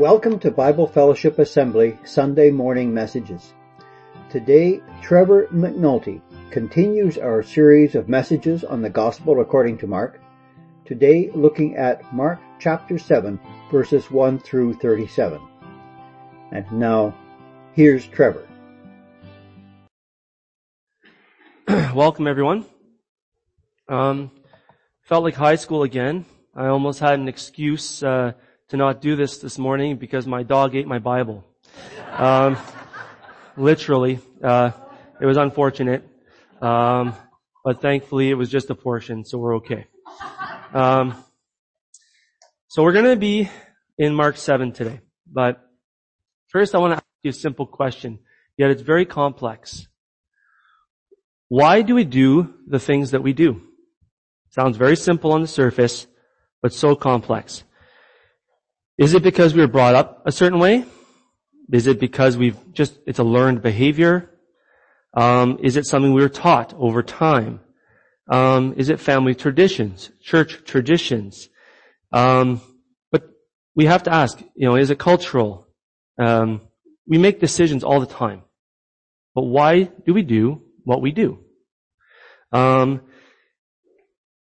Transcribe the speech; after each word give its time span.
Welcome 0.00 0.38
to 0.38 0.50
Bible 0.50 0.86
Fellowship 0.86 1.38
Assembly 1.38 1.98
Sunday 2.04 2.50
morning 2.50 2.94
messages. 2.94 3.52
Today, 4.30 4.80
Trevor 5.02 5.46
McNulty 5.48 6.22
continues 6.50 7.18
our 7.18 7.42
series 7.42 7.94
of 7.94 8.08
messages 8.08 8.64
on 8.64 8.80
the 8.80 8.88
Gospel 8.88 9.42
according 9.42 9.76
to 9.76 9.86
Mark. 9.86 10.18
Today, 10.86 11.30
looking 11.34 11.76
at 11.76 12.14
Mark 12.14 12.40
chapter 12.58 12.96
7 12.96 13.38
verses 13.70 14.10
1 14.10 14.38
through 14.38 14.72
37. 14.72 15.38
And 16.50 16.72
now, 16.72 17.14
here's 17.74 18.06
Trevor. 18.06 18.48
Welcome 21.94 22.26
everyone. 22.26 22.64
Um, 23.86 24.30
felt 25.02 25.24
like 25.24 25.34
high 25.34 25.56
school 25.56 25.82
again. 25.82 26.24
I 26.54 26.68
almost 26.68 27.00
had 27.00 27.18
an 27.18 27.28
excuse 27.28 28.02
uh, 28.02 28.32
to 28.70 28.76
not 28.76 29.00
do 29.00 29.16
this 29.16 29.38
this 29.38 29.58
morning 29.58 29.96
because 29.96 30.28
my 30.28 30.44
dog 30.44 30.76
ate 30.76 30.86
my 30.86 31.00
Bible. 31.00 31.44
Um, 32.12 32.56
literally, 33.56 34.20
uh, 34.42 34.70
it 35.20 35.26
was 35.26 35.36
unfortunate, 35.36 36.06
um, 36.62 37.14
but 37.64 37.80
thankfully 37.80 38.30
it 38.30 38.34
was 38.34 38.48
just 38.48 38.70
a 38.70 38.76
portion, 38.76 39.24
so 39.24 39.38
we're 39.38 39.56
okay. 39.56 39.86
Um, 40.72 41.16
so 42.68 42.84
we're 42.84 42.92
going 42.92 43.06
to 43.06 43.16
be 43.16 43.50
in 43.98 44.14
Mark 44.14 44.36
seven 44.36 44.70
today, 44.70 45.00
but 45.26 45.68
first 46.46 46.76
I 46.76 46.78
want 46.78 46.92
to 46.92 46.96
ask 46.98 47.04
you 47.24 47.30
a 47.30 47.32
simple 47.32 47.66
question. 47.66 48.20
Yet 48.56 48.70
it's 48.70 48.82
very 48.82 49.04
complex. 49.04 49.88
Why 51.48 51.82
do 51.82 51.96
we 51.96 52.04
do 52.04 52.54
the 52.68 52.78
things 52.78 53.10
that 53.10 53.22
we 53.22 53.32
do? 53.32 53.62
Sounds 54.50 54.76
very 54.76 54.96
simple 54.96 55.32
on 55.32 55.40
the 55.40 55.48
surface, 55.48 56.06
but 56.62 56.72
so 56.72 56.94
complex. 56.94 57.64
Is 59.00 59.14
it 59.14 59.22
because 59.22 59.54
we 59.54 59.62
were 59.62 59.66
brought 59.66 59.94
up 59.94 60.22
a 60.26 60.30
certain 60.30 60.58
way? 60.58 60.84
Is 61.72 61.86
it 61.86 61.98
because 61.98 62.36
we've 62.36 62.58
just, 62.74 62.98
it's 63.06 63.18
a 63.18 63.24
learned 63.24 63.62
behavior? 63.62 64.28
Um, 65.14 65.58
is 65.62 65.78
it 65.78 65.86
something 65.86 66.12
we 66.12 66.20
were 66.20 66.28
taught 66.28 66.74
over 66.74 67.02
time? 67.02 67.60
Um, 68.30 68.74
is 68.76 68.90
it 68.90 69.00
family 69.00 69.34
traditions, 69.34 70.10
church 70.20 70.64
traditions? 70.66 71.48
Um, 72.12 72.60
but 73.10 73.22
we 73.74 73.86
have 73.86 74.02
to 74.02 74.12
ask, 74.12 74.38
you 74.54 74.68
know, 74.68 74.76
is 74.76 74.90
it 74.90 74.98
cultural? 74.98 75.66
Um, 76.18 76.60
we 77.08 77.16
make 77.16 77.40
decisions 77.40 77.82
all 77.82 78.00
the 78.00 78.06
time. 78.06 78.42
But 79.34 79.44
why 79.44 79.84
do 79.84 80.12
we 80.12 80.20
do 80.20 80.60
what 80.84 81.00
we 81.00 81.12
do? 81.12 81.38
Um, 82.52 83.00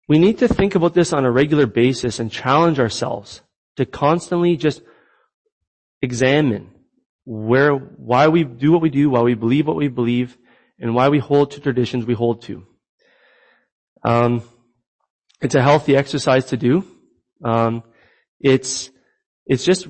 we 0.09 0.19
need 0.19 0.39
to 0.39 0.49
think 0.49 0.77
about 0.77 0.95
this 0.95 1.13
on 1.13 1.27
a 1.27 1.31
regular 1.31 1.67
basis 1.67 2.21
and 2.21 2.33
challenge 2.33 2.81
ourselves 2.81 3.43
to 3.77 3.87
constantly 3.87 4.57
just 4.57 4.83
examine 6.03 6.71
where, 7.25 7.73
why 7.75 8.29
we 8.29 8.45
do 8.45 8.73
what 8.73 8.83
we 8.83 8.91
do, 8.91 9.11
why 9.11 9.21
we 9.23 9.35
believe 9.35 9.67
what 9.67 9.77
we 9.77 9.89
believe, 9.89 10.37
and 10.79 10.95
why 10.95 11.09
we 11.09 11.19
hold 11.19 11.51
to 11.53 11.61
traditions 11.61 12.07
we 12.07 12.15
hold 12.15 12.43
to. 12.43 12.67
Um, 14.05 14.43
it's 15.41 15.55
a 15.55 15.63
healthy 15.63 15.97
exercise 15.97 16.47
to 16.47 16.57
do. 16.57 16.85
Um, 17.45 17.83
it's 18.41 18.91
it's 19.47 19.65
just 19.65 19.89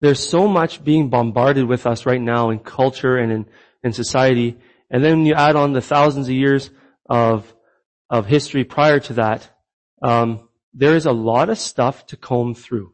there's 0.00 0.26
so 0.26 0.48
much 0.48 0.84
being 0.84 1.08
bombarded 1.08 1.66
with 1.66 1.86
us 1.86 2.06
right 2.06 2.20
now 2.20 2.50
in 2.50 2.58
culture 2.58 3.16
and 3.16 3.32
in, 3.32 3.46
in 3.82 3.92
society, 3.92 4.56
and 4.90 5.02
then 5.02 5.24
you 5.26 5.34
add 5.34 5.56
on 5.56 5.72
the 5.72 5.80
thousands 5.80 6.28
of 6.28 6.34
years 6.34 6.70
of 7.08 7.54
of 8.10 8.26
history 8.26 8.64
prior 8.64 9.00
to 9.00 9.12
that, 9.14 9.50
um, 10.02 10.48
there 10.72 10.96
is 10.96 11.06
a 11.06 11.12
lot 11.12 11.50
of 11.50 11.58
stuff 11.58 12.06
to 12.06 12.16
comb 12.16 12.54
through 12.54 12.92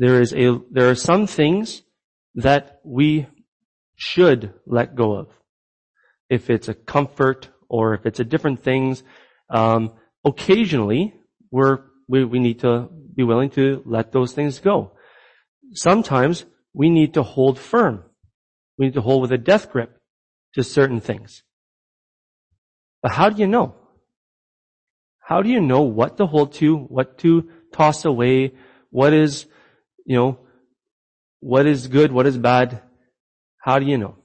there 0.00 0.22
is 0.22 0.32
a, 0.32 0.58
there 0.70 0.88
are 0.88 0.94
some 0.94 1.26
things 1.26 1.82
that 2.34 2.80
we 2.82 3.26
should 3.96 4.54
let 4.66 4.94
go 4.94 5.12
of. 5.14 5.28
If 6.30 6.48
it's 6.48 6.68
a 6.68 6.74
comfort 6.74 7.50
or 7.68 7.92
if 7.92 8.06
it's 8.06 8.18
a 8.18 8.24
different 8.24 8.64
things, 8.64 9.02
um, 9.50 9.92
occasionally 10.24 11.12
we're, 11.50 11.80
we, 12.08 12.24
we 12.24 12.38
need 12.38 12.60
to 12.60 12.88
be 13.14 13.24
willing 13.24 13.50
to 13.50 13.82
let 13.84 14.10
those 14.10 14.32
things 14.32 14.58
go. 14.58 14.92
Sometimes 15.74 16.46
we 16.72 16.88
need 16.88 17.12
to 17.14 17.22
hold 17.22 17.58
firm. 17.58 18.02
We 18.78 18.86
need 18.86 18.94
to 18.94 19.02
hold 19.02 19.20
with 19.20 19.32
a 19.32 19.38
death 19.38 19.70
grip 19.70 20.00
to 20.54 20.64
certain 20.64 21.00
things. 21.00 21.42
But 23.02 23.12
how 23.12 23.28
do 23.28 23.38
you 23.38 23.46
know? 23.46 23.74
How 25.18 25.42
do 25.42 25.50
you 25.50 25.60
know 25.60 25.82
what 25.82 26.16
to 26.16 26.26
hold 26.26 26.54
to, 26.54 26.74
what 26.74 27.18
to 27.18 27.50
toss 27.70 28.06
away, 28.06 28.54
what 28.88 29.12
is 29.12 29.44
you 30.06 30.16
know, 30.16 30.38
what 31.40 31.66
is 31.66 31.88
good, 31.88 32.12
what 32.12 32.26
is 32.26 32.36
bad, 32.36 32.82
how 33.58 33.78
do 33.78 33.86
you 33.86 33.98
know? 33.98 34.16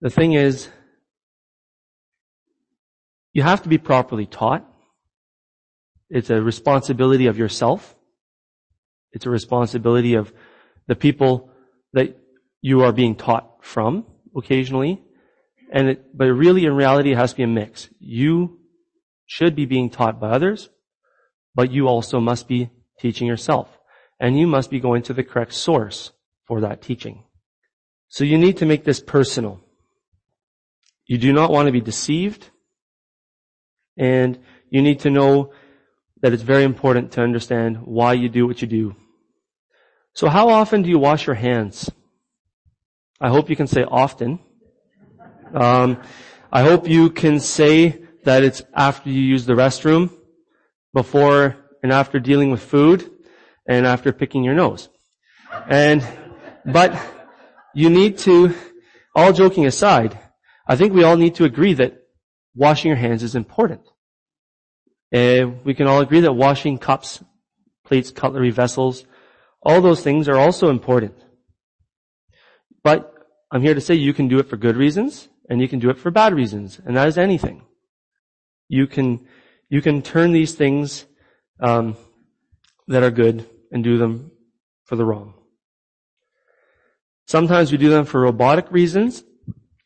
The 0.00 0.10
thing 0.10 0.34
is, 0.34 0.68
you 3.32 3.42
have 3.42 3.62
to 3.62 3.68
be 3.68 3.78
properly 3.78 4.26
taught. 4.26 4.66
It's 6.08 6.30
a 6.30 6.40
responsibility 6.40 7.26
of 7.26 7.38
yourself. 7.38 7.94
It's 9.12 9.26
a 9.26 9.30
responsibility 9.30 10.14
of 10.14 10.32
the 10.86 10.94
people 10.94 11.50
that 11.92 12.16
you 12.60 12.82
are 12.82 12.92
being 12.92 13.14
taught 13.14 13.64
from 13.64 14.06
occasionally. 14.36 15.02
And 15.72 15.88
it, 15.88 16.16
but 16.16 16.26
really 16.26 16.64
in 16.64 16.74
reality 16.74 17.12
it 17.12 17.16
has 17.16 17.32
to 17.32 17.36
be 17.38 17.42
a 17.42 17.46
mix. 17.46 17.88
You 17.98 18.60
should 19.26 19.56
be 19.56 19.66
being 19.66 19.90
taught 19.90 20.20
by 20.20 20.30
others, 20.30 20.68
but 21.54 21.72
you 21.72 21.88
also 21.88 22.20
must 22.20 22.46
be 22.46 22.70
teaching 22.98 23.26
yourself 23.26 23.76
and 24.18 24.38
you 24.38 24.46
must 24.46 24.70
be 24.70 24.80
going 24.80 25.02
to 25.02 25.12
the 25.12 25.24
correct 25.24 25.52
source 25.52 26.12
for 26.46 26.60
that 26.60 26.82
teaching. 26.82 27.24
So 28.08 28.24
you 28.24 28.38
need 28.38 28.56
to 28.58 28.66
make 28.66 28.84
this 28.84 29.00
personal. 29.00 29.60
You 31.06 31.18
do 31.18 31.32
not 31.32 31.50
want 31.50 31.66
to 31.66 31.72
be 31.72 31.80
deceived, 31.80 32.50
and 33.96 34.38
you 34.70 34.82
need 34.82 35.00
to 35.00 35.10
know 35.10 35.52
that 36.22 36.32
it's 36.32 36.42
very 36.42 36.64
important 36.64 37.12
to 37.12 37.22
understand 37.22 37.78
why 37.84 38.14
you 38.14 38.28
do 38.28 38.46
what 38.46 38.62
you 38.62 38.68
do. 38.68 38.96
So 40.14 40.28
how 40.28 40.48
often 40.48 40.82
do 40.82 40.88
you 40.88 40.98
wash 40.98 41.26
your 41.26 41.36
hands? 41.36 41.90
I 43.20 43.28
hope 43.28 43.50
you 43.50 43.56
can 43.56 43.66
say 43.66 43.84
often. 43.84 44.38
Um, 45.54 46.00
I 46.50 46.62
hope 46.62 46.88
you 46.88 47.10
can 47.10 47.38
say 47.38 48.02
that 48.24 48.42
it's 48.42 48.62
after 48.74 49.10
you 49.10 49.20
use 49.20 49.46
the 49.46 49.52
restroom, 49.52 50.10
before 50.92 51.56
and 51.86 51.92
after 51.92 52.18
dealing 52.18 52.50
with 52.50 52.64
food, 52.64 53.08
and 53.68 53.86
after 53.86 54.12
picking 54.12 54.42
your 54.42 54.56
nose. 54.56 54.88
And, 55.68 56.04
but 56.64 57.00
you 57.74 57.88
need 57.90 58.18
to, 58.26 58.56
all 59.14 59.32
joking 59.32 59.66
aside, 59.66 60.18
I 60.66 60.74
think 60.74 60.92
we 60.92 61.04
all 61.04 61.16
need 61.16 61.36
to 61.36 61.44
agree 61.44 61.74
that 61.74 62.02
washing 62.56 62.88
your 62.88 62.98
hands 62.98 63.22
is 63.22 63.36
important. 63.36 63.82
Uh, 65.14 65.46
we 65.62 65.74
can 65.74 65.86
all 65.86 66.00
agree 66.00 66.18
that 66.22 66.32
washing 66.32 66.76
cups, 66.76 67.22
plates, 67.84 68.10
cutlery, 68.10 68.50
vessels, 68.50 69.04
all 69.62 69.80
those 69.80 70.02
things 70.02 70.28
are 70.28 70.40
also 70.40 70.70
important. 70.70 71.14
But 72.82 73.14
I'm 73.52 73.62
here 73.62 73.74
to 73.74 73.80
say 73.80 73.94
you 73.94 74.12
can 74.12 74.26
do 74.26 74.40
it 74.40 74.50
for 74.50 74.56
good 74.56 74.76
reasons 74.76 75.28
and 75.48 75.60
you 75.60 75.68
can 75.68 75.78
do 75.78 75.90
it 75.90 75.98
for 75.98 76.10
bad 76.10 76.34
reasons, 76.34 76.80
and 76.84 76.96
that 76.96 77.06
is 77.06 77.16
anything. 77.16 77.62
You 78.68 78.88
can 78.88 79.24
you 79.68 79.80
can 79.80 80.02
turn 80.02 80.32
these 80.32 80.54
things 80.54 81.06
um, 81.60 81.96
that 82.88 83.02
are 83.02 83.10
good 83.10 83.48
and 83.70 83.82
do 83.82 83.98
them 83.98 84.30
for 84.84 84.96
the 84.96 85.04
wrong. 85.04 85.34
Sometimes 87.26 87.72
we 87.72 87.78
do 87.78 87.88
them 87.88 88.04
for 88.04 88.20
robotic 88.20 88.70
reasons, 88.70 89.24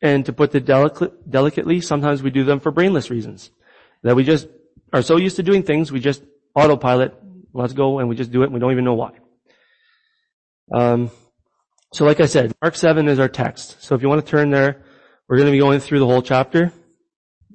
and 0.01 0.25
to 0.25 0.33
put 0.33 0.53
it 0.53 0.65
delicately, 0.65 1.81
sometimes 1.81 2.21
we 2.21 2.29
do 2.29 2.43
them 2.43 2.59
for 2.59 2.71
brainless 2.71 3.09
reasons. 3.09 3.49
That 4.03 4.15
we 4.15 4.23
just 4.23 4.47
are 4.93 5.01
so 5.01 5.17
used 5.17 5.37
to 5.37 5.43
doing 5.43 5.63
things, 5.63 5.91
we 5.91 5.99
just 5.99 6.23
autopilot, 6.55 7.15
let's 7.53 7.73
go, 7.73 7.99
and 7.99 8.09
we 8.09 8.15
just 8.15 8.31
do 8.31 8.41
it, 8.43 8.45
and 8.45 8.53
we 8.53 8.59
don't 8.59 8.71
even 8.71 8.85
know 8.85 8.93
why. 8.93 9.13
Um, 10.73 11.11
so 11.93 12.05
like 12.05 12.19
I 12.19 12.25
said, 12.25 12.53
Mark 12.61 12.75
7 12.75 13.07
is 13.07 13.19
our 13.19 13.27
text. 13.27 13.83
So 13.83 13.95
if 13.95 14.01
you 14.01 14.09
want 14.09 14.23
to 14.25 14.29
turn 14.29 14.49
there, 14.49 14.83
we're 15.27 15.37
going 15.37 15.47
to 15.47 15.51
be 15.51 15.59
going 15.59 15.79
through 15.79 15.99
the 15.99 16.05
whole 16.05 16.21
chapter. 16.21 16.71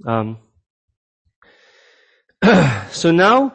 Um, 0.07 0.39
so 2.91 3.11
now, 3.13 3.55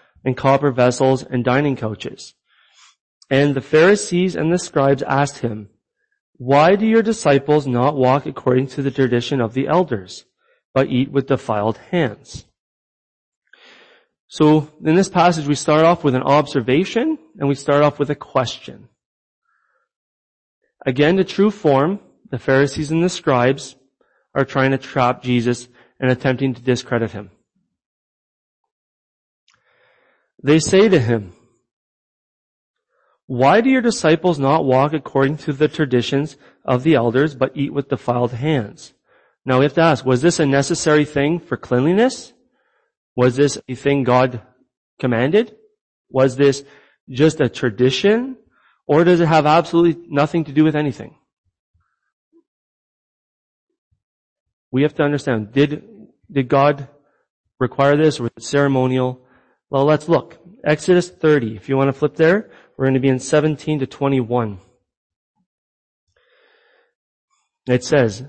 and 0.23 0.37
copper 0.37 0.71
vessels 0.71 1.23
and 1.23 1.43
dining 1.43 1.75
couches. 1.75 2.33
And 3.29 3.55
the 3.55 3.61
Pharisees 3.61 4.35
and 4.35 4.51
the 4.51 4.59
scribes 4.59 5.03
asked 5.03 5.39
him, 5.39 5.69
Why 6.37 6.75
do 6.75 6.85
your 6.85 7.01
disciples 7.01 7.65
not 7.65 7.95
walk 7.95 8.25
according 8.25 8.67
to 8.67 8.81
the 8.81 8.91
tradition 8.91 9.39
of 9.39 9.53
the 9.53 9.67
elders, 9.67 10.25
but 10.73 10.87
eat 10.89 11.11
with 11.11 11.27
defiled 11.27 11.77
hands? 11.91 12.45
So 14.27 14.69
in 14.83 14.95
this 14.95 15.09
passage 15.09 15.47
we 15.47 15.55
start 15.55 15.83
off 15.83 16.03
with 16.03 16.15
an 16.15 16.23
observation 16.23 17.17
and 17.37 17.49
we 17.49 17.55
start 17.55 17.83
off 17.83 17.99
with 17.99 18.09
a 18.09 18.15
question. 18.15 18.87
Again, 20.85 21.15
the 21.15 21.23
true 21.23 21.51
form, 21.51 21.99
the 22.29 22.39
Pharisees 22.39 22.91
and 22.91 23.03
the 23.03 23.09
scribes 23.09 23.75
are 24.33 24.45
trying 24.45 24.71
to 24.71 24.77
trap 24.77 25.21
Jesus 25.21 25.67
and 25.99 26.09
attempting 26.09 26.53
to 26.53 26.61
discredit 26.61 27.11
him. 27.11 27.31
They 30.43 30.59
say 30.59 30.89
to 30.89 30.99
him, 30.99 31.33
why 33.27 33.61
do 33.61 33.69
your 33.69 33.81
disciples 33.81 34.39
not 34.39 34.65
walk 34.65 34.93
according 34.93 35.37
to 35.37 35.53
the 35.53 35.67
traditions 35.67 36.35
of 36.65 36.83
the 36.83 36.95
elders, 36.95 37.33
but 37.35 37.55
eat 37.55 37.73
with 37.73 37.89
defiled 37.89 38.33
hands? 38.33 38.93
Now 39.45 39.59
we 39.59 39.65
have 39.65 39.73
to 39.75 39.81
ask, 39.81 40.05
was 40.05 40.21
this 40.21 40.39
a 40.39 40.45
necessary 40.45 41.05
thing 41.05 41.39
for 41.39 41.57
cleanliness? 41.57 42.33
Was 43.15 43.35
this 43.35 43.57
a 43.67 43.75
thing 43.75 44.03
God 44.03 44.41
commanded? 44.99 45.55
Was 46.09 46.35
this 46.35 46.63
just 47.09 47.39
a 47.39 47.49
tradition? 47.49 48.37
Or 48.85 49.03
does 49.03 49.21
it 49.21 49.27
have 49.27 49.45
absolutely 49.45 50.03
nothing 50.09 50.43
to 50.45 50.51
do 50.51 50.63
with 50.63 50.75
anything? 50.75 51.15
We 54.71 54.83
have 54.83 54.95
to 54.95 55.03
understand, 55.03 55.51
did, 55.53 55.83
did 56.29 56.47
God 56.47 56.87
require 57.59 57.95
this? 57.95 58.19
Was 58.19 58.31
it 58.35 58.43
ceremonial? 58.43 59.21
Well, 59.71 59.85
let's 59.85 60.09
look. 60.09 60.37
Exodus 60.65 61.09
30. 61.09 61.55
If 61.55 61.69
you 61.69 61.77
want 61.77 61.87
to 61.87 61.93
flip 61.97 62.17
there, 62.17 62.51
we're 62.75 62.85
going 62.85 62.95
to 62.95 62.99
be 62.99 63.07
in 63.07 63.19
17 63.19 63.79
to 63.79 63.87
21. 63.87 64.59
It 67.67 67.83
says, 67.85 68.25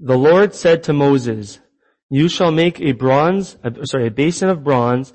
The 0.00 0.16
Lord 0.16 0.54
said 0.54 0.82
to 0.84 0.94
Moses, 0.94 1.60
You 2.08 2.30
shall 2.30 2.50
make 2.50 2.80
a 2.80 2.92
bronze, 2.92 3.58
sorry, 3.82 4.06
a 4.06 4.10
basin 4.10 4.48
of 4.48 4.64
bronze 4.64 5.12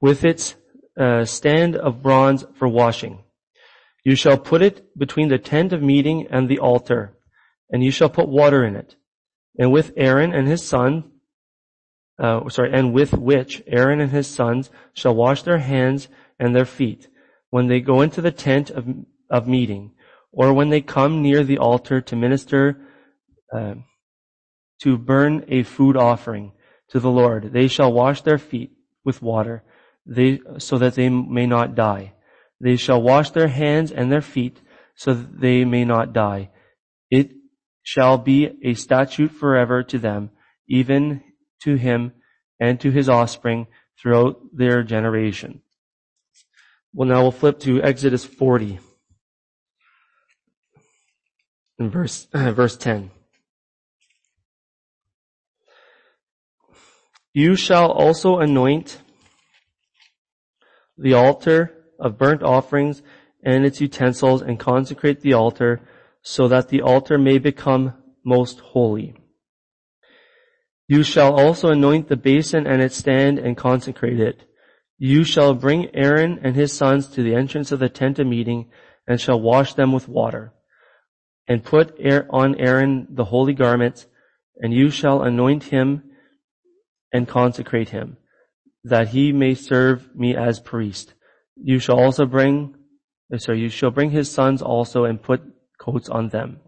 with 0.00 0.24
its 0.24 0.54
uh, 0.96 1.24
stand 1.24 1.74
of 1.74 2.00
bronze 2.00 2.44
for 2.54 2.68
washing. 2.68 3.24
You 4.04 4.14
shall 4.14 4.38
put 4.38 4.62
it 4.62 4.96
between 4.96 5.30
the 5.30 5.38
tent 5.38 5.72
of 5.72 5.82
meeting 5.82 6.28
and 6.30 6.48
the 6.48 6.60
altar, 6.60 7.18
and 7.70 7.82
you 7.82 7.90
shall 7.90 8.08
put 8.08 8.28
water 8.28 8.64
in 8.64 8.76
it. 8.76 8.94
And 9.58 9.72
with 9.72 9.92
Aaron 9.96 10.32
and 10.32 10.46
his 10.46 10.64
son, 10.64 11.10
uh, 12.22 12.48
sorry, 12.48 12.72
and 12.72 12.94
with 12.94 13.12
which 13.12 13.62
Aaron 13.66 14.00
and 14.00 14.12
his 14.12 14.28
sons 14.28 14.70
shall 14.94 15.14
wash 15.14 15.42
their 15.42 15.58
hands 15.58 16.08
and 16.38 16.54
their 16.54 16.64
feet 16.64 17.08
when 17.50 17.66
they 17.66 17.80
go 17.80 18.00
into 18.00 18.22
the 18.22 18.30
tent 18.30 18.70
of, 18.70 18.86
of 19.28 19.48
meeting, 19.48 19.90
or 20.30 20.52
when 20.52 20.70
they 20.70 20.80
come 20.80 21.20
near 21.20 21.42
the 21.42 21.58
altar 21.58 22.00
to 22.00 22.16
minister, 22.16 22.80
uh, 23.52 23.74
to 24.80 24.96
burn 24.96 25.44
a 25.48 25.64
food 25.64 25.96
offering 25.96 26.52
to 26.88 27.00
the 27.00 27.10
Lord. 27.10 27.52
They 27.52 27.66
shall 27.66 27.92
wash 27.92 28.22
their 28.22 28.38
feet 28.38 28.70
with 29.04 29.20
water, 29.20 29.64
they, 30.06 30.40
so 30.58 30.78
that 30.78 30.94
they 30.94 31.08
may 31.08 31.46
not 31.46 31.74
die. 31.74 32.14
They 32.60 32.76
shall 32.76 33.02
wash 33.02 33.30
their 33.30 33.48
hands 33.48 33.90
and 33.90 34.12
their 34.12 34.22
feet, 34.22 34.60
so 34.94 35.12
that 35.12 35.40
they 35.40 35.64
may 35.64 35.84
not 35.84 36.12
die. 36.12 36.50
It 37.10 37.32
shall 37.82 38.16
be 38.16 38.58
a 38.62 38.74
statute 38.74 39.32
forever 39.32 39.82
to 39.82 39.98
them, 39.98 40.30
even 40.68 41.22
to 41.64 41.76
him 41.76 42.12
and 42.60 42.80
to 42.80 42.90
his 42.90 43.08
offspring 43.08 43.66
throughout 44.00 44.40
their 44.52 44.82
generation. 44.82 45.62
Well, 46.92 47.08
now 47.08 47.22
we'll 47.22 47.32
flip 47.32 47.58
to 47.60 47.82
Exodus 47.82 48.24
40 48.24 48.78
in 51.78 51.90
verse, 51.90 52.28
verse 52.32 52.76
10. 52.76 53.10
You 57.34 57.56
shall 57.56 57.90
also 57.90 58.38
anoint 58.38 59.00
the 60.98 61.14
altar 61.14 61.72
of 61.98 62.18
burnt 62.18 62.42
offerings 62.42 63.02
and 63.42 63.64
its 63.64 63.80
utensils 63.80 64.42
and 64.42 64.60
consecrate 64.60 65.20
the 65.20 65.32
altar 65.32 65.80
so 66.22 66.46
that 66.48 66.68
the 66.68 66.82
altar 66.82 67.18
may 67.18 67.38
become 67.38 67.94
most 68.24 68.60
holy. 68.60 69.21
You 70.88 71.02
shall 71.02 71.34
also 71.34 71.68
anoint 71.68 72.08
the 72.08 72.16
basin 72.16 72.66
and 72.66 72.82
its 72.82 72.96
stand 72.96 73.38
and 73.38 73.56
consecrate 73.56 74.20
it. 74.20 74.44
You 74.98 75.24
shall 75.24 75.54
bring 75.54 75.94
Aaron 75.94 76.40
and 76.42 76.54
his 76.54 76.72
sons 76.72 77.08
to 77.08 77.22
the 77.22 77.34
entrance 77.34 77.72
of 77.72 77.80
the 77.80 77.88
tent 77.88 78.18
of 78.18 78.26
meeting 78.26 78.70
and 79.06 79.20
shall 79.20 79.40
wash 79.40 79.74
them 79.74 79.92
with 79.92 80.08
water. 80.08 80.52
And 81.48 81.64
put 81.64 81.98
on 82.30 82.54
Aaron 82.56 83.08
the 83.10 83.24
holy 83.24 83.54
garments 83.54 84.06
and 84.56 84.72
you 84.72 84.90
shall 84.90 85.22
anoint 85.22 85.64
him 85.64 86.02
and 87.12 87.26
consecrate 87.26 87.90
him 87.90 88.16
that 88.84 89.08
he 89.08 89.32
may 89.32 89.54
serve 89.54 90.14
me 90.14 90.36
as 90.36 90.60
priest. 90.60 91.14
You 91.56 91.78
shall 91.78 91.98
also 91.98 92.26
bring, 92.26 92.74
eh, 93.32 93.38
sorry, 93.38 93.60
you 93.60 93.68
shall 93.68 93.90
bring 93.90 94.10
his 94.10 94.30
sons 94.30 94.62
also 94.62 95.04
and 95.04 95.22
put 95.22 95.42
coats 95.78 96.08
on 96.08 96.28
them. 96.28 96.60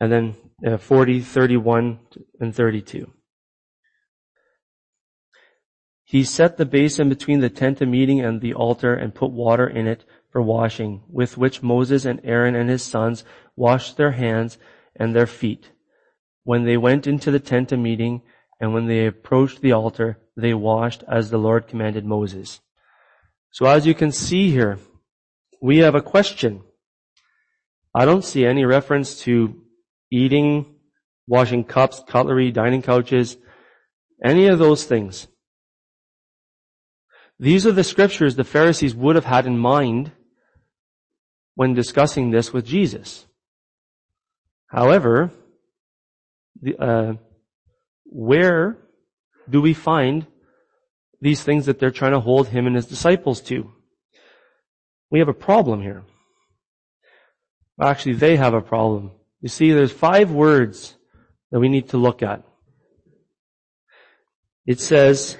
And 0.00 0.12
then 0.12 0.36
uh, 0.66 0.76
40, 0.76 1.20
31, 1.20 1.98
and 2.40 2.54
32. 2.54 3.12
He 6.04 6.24
set 6.24 6.56
the 6.56 6.64
basin 6.64 7.08
between 7.08 7.40
the 7.40 7.50
tent 7.50 7.82
of 7.82 7.88
meeting 7.88 8.20
and 8.20 8.40
the 8.40 8.54
altar 8.54 8.94
and 8.94 9.14
put 9.14 9.30
water 9.30 9.66
in 9.66 9.86
it 9.86 10.04
for 10.30 10.40
washing, 10.40 11.02
with 11.08 11.36
which 11.36 11.62
Moses 11.62 12.04
and 12.04 12.20
Aaron 12.24 12.54
and 12.54 12.70
his 12.70 12.82
sons 12.82 13.24
washed 13.56 13.96
their 13.96 14.12
hands 14.12 14.56
and 14.96 15.14
their 15.14 15.26
feet. 15.26 15.70
When 16.44 16.64
they 16.64 16.78
went 16.78 17.06
into 17.06 17.30
the 17.30 17.40
tent 17.40 17.72
of 17.72 17.78
meeting 17.78 18.22
and 18.58 18.72
when 18.72 18.86
they 18.86 19.06
approached 19.06 19.60
the 19.60 19.72
altar, 19.72 20.18
they 20.36 20.54
washed 20.54 21.04
as 21.06 21.28
the 21.28 21.38
Lord 21.38 21.68
commanded 21.68 22.06
Moses. 22.06 22.60
So 23.50 23.66
as 23.66 23.86
you 23.86 23.94
can 23.94 24.12
see 24.12 24.50
here, 24.50 24.78
we 25.60 25.78
have 25.78 25.94
a 25.94 26.00
question. 26.00 26.62
I 27.94 28.04
don't 28.04 28.24
see 28.24 28.46
any 28.46 28.64
reference 28.64 29.20
to 29.22 29.60
eating, 30.10 30.66
washing 31.26 31.64
cups, 31.64 32.02
cutlery, 32.06 32.50
dining 32.50 32.82
couches, 32.82 33.36
any 34.24 34.46
of 34.46 34.58
those 34.58 34.84
things. 34.84 35.28
These 37.38 37.66
are 37.66 37.72
the 37.72 37.84
scriptures 37.84 38.34
the 38.34 38.44
Pharisees 38.44 38.94
would 38.94 39.14
have 39.14 39.24
had 39.24 39.46
in 39.46 39.58
mind 39.58 40.12
when 41.54 41.74
discussing 41.74 42.30
this 42.30 42.52
with 42.52 42.66
Jesus. 42.66 43.26
However, 44.66 45.30
the, 46.60 46.76
uh, 46.76 47.12
where 48.04 48.78
do 49.48 49.60
we 49.60 49.74
find 49.74 50.26
these 51.20 51.42
things 51.42 51.66
that 51.66 51.78
they're 51.78 51.90
trying 51.90 52.12
to 52.12 52.20
hold 52.20 52.48
him 52.48 52.66
and 52.66 52.76
his 52.76 52.86
disciples 52.86 53.40
to? 53.42 53.72
We 55.10 55.20
have 55.20 55.28
a 55.28 55.34
problem 55.34 55.80
here. 55.80 56.04
Actually, 57.80 58.14
they 58.14 58.36
have 58.36 58.54
a 58.54 58.60
problem. 58.60 59.12
You 59.40 59.48
see, 59.48 59.72
there's 59.72 59.92
five 59.92 60.30
words 60.30 60.96
that 61.50 61.60
we 61.60 61.68
need 61.68 61.90
to 61.90 61.96
look 61.96 62.22
at. 62.22 62.42
It 64.66 64.80
says, 64.80 65.38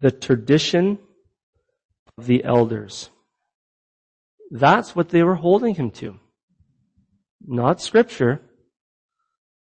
the 0.00 0.10
tradition 0.10 0.98
of 2.16 2.26
the 2.26 2.44
elders. 2.44 3.10
That's 4.50 4.96
what 4.96 5.10
they 5.10 5.22
were 5.22 5.34
holding 5.34 5.74
him 5.74 5.90
to. 5.92 6.18
Not 7.46 7.80
scripture. 7.80 8.40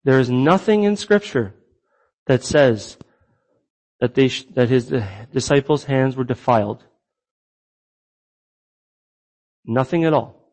There 0.04 0.20
is 0.20 0.30
nothing 0.30 0.84
in 0.84 0.96
scripture 0.96 1.54
that 2.26 2.44
says 2.44 2.98
that 4.00 4.14
they, 4.14 4.28
that 4.54 4.68
his 4.68 4.92
uh, 4.92 5.06
disciples' 5.32 5.84
hands 5.84 6.16
were 6.16 6.24
defiled. 6.24 6.84
Nothing 9.64 10.04
at 10.04 10.12
all. 10.12 10.43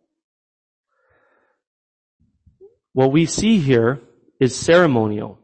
What 2.94 3.12
we 3.12 3.26
see 3.26 3.60
here 3.60 4.02
is 4.40 4.56
ceremonial. 4.56 5.40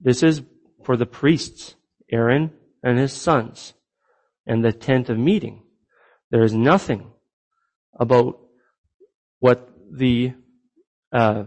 This 0.00 0.22
is 0.22 0.42
for 0.84 0.96
the 0.96 1.06
priests, 1.06 1.74
Aaron 2.10 2.52
and 2.82 2.98
his 2.98 3.12
sons, 3.12 3.74
and 4.46 4.64
the 4.64 4.72
tent 4.72 5.08
of 5.08 5.18
meeting. 5.18 5.62
There 6.30 6.44
is 6.44 6.54
nothing 6.54 7.10
about 7.98 8.38
what 9.40 9.68
the 9.90 10.34
uh, 11.12 11.44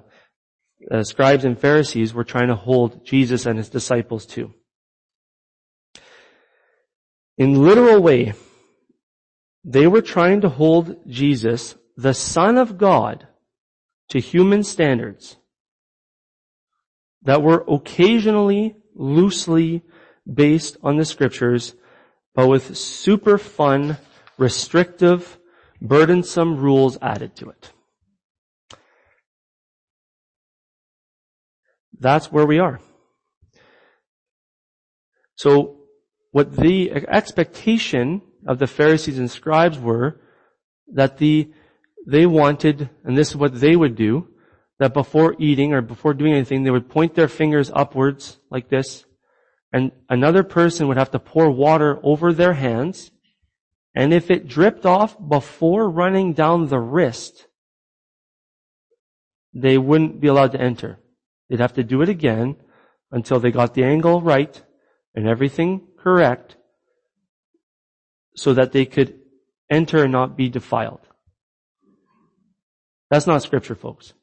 uh, 0.90 1.04
scribes 1.04 1.46
and 1.46 1.60
Pharisees 1.60 2.14
were 2.14 2.24
trying 2.24 2.48
to 2.48 2.56
hold 2.56 3.06
Jesus 3.06 3.46
and 3.46 3.58
his 3.58 3.70
disciples 3.70 4.26
to. 4.28 4.54
In 7.38 7.64
literal 7.64 8.02
way, 8.02 8.34
they 9.64 9.88
were 9.88 10.02
trying 10.02 10.42
to 10.42 10.50
hold 10.50 11.08
Jesus, 11.08 11.76
the 11.96 12.14
Son 12.14 12.58
of 12.58 12.78
God, 12.78 13.28
to 14.12 14.20
human 14.20 14.62
standards 14.62 15.38
that 17.24 17.42
were 17.42 17.64
occasionally 17.68 18.76
loosely 18.94 19.84
based 20.32 20.76
on 20.84 20.98
the 20.98 21.06
scriptures, 21.06 21.76
but 22.36 22.48
with 22.48 22.76
super 22.76 23.38
fun 23.38 23.98
restrictive, 24.38 25.40
burdensome 25.82 26.58
rules 26.58 26.98
added 27.02 27.36
to 27.38 27.50
it. 27.50 27.72
That's 31.98 32.32
where 32.32 32.46
we 32.46 32.60
are. 32.60 32.82
So 35.36 35.78
what 36.32 36.58
the 36.58 36.92
expectation 36.92 38.22
of 38.46 38.60
the 38.60 38.68
Pharisees 38.68 39.20
and 39.20 39.32
scribes 39.32 39.80
were 39.80 40.20
that 40.94 41.18
the, 41.18 41.54
they 42.06 42.26
wanted, 42.26 42.90
and 43.04 43.18
this 43.18 43.30
is 43.30 43.36
what 43.36 43.60
they 43.60 43.76
would 43.76 43.96
do, 43.96 44.28
that 44.80 44.94
before 44.94 45.36
eating 45.38 45.74
or 45.74 45.82
before 45.82 46.14
doing 46.14 46.34
anything, 46.34 46.64
they 46.64 46.72
would 46.72 46.90
point 46.90 47.14
their 47.14 47.28
fingers 47.28 47.72
upwards 47.74 48.40
like 48.50 48.70
this, 48.70 49.06
and 49.72 49.92
another 50.10 50.44
person 50.44 50.88
would 50.88 50.98
have 50.98 51.12
to 51.12 51.20
pour 51.20 51.50
water 51.52 52.00
over 52.04 52.34
their 52.34 52.54
hands, 52.54 53.12
and 53.94 54.14
if 54.14 54.32
it 54.32 54.48
dripped 54.48 54.86
off 54.86 55.16
before 55.28 55.90
running 55.90 56.34
down 56.34 56.68
the 56.68 56.80
wrist, 56.80 57.48
they 59.54 59.78
wouldn't 59.78 60.20
be 60.20 60.28
allowed 60.28 60.54
to 60.54 60.62
enter. 60.62 60.98
They'd 61.50 61.60
have 61.60 61.74
to 61.74 61.84
do 61.84 62.02
it 62.02 62.10
again 62.10 62.56
until 63.12 63.40
they 63.40 63.52
got 63.52 63.74
the 63.74 63.84
angle 63.84 64.22
right 64.22 64.62
and 65.14 65.28
everything 65.28 65.88
correct 66.00 66.56
so 68.36 68.54
that 68.54 68.72
they 68.72 68.86
could 68.86 69.20
enter 69.70 70.04
and 70.04 70.12
not 70.12 70.38
be 70.38 70.50
defiled. 70.50 71.02
That's 73.12 73.28
not 73.28 73.44
scripture, 73.44 73.76
folks. 73.76 74.14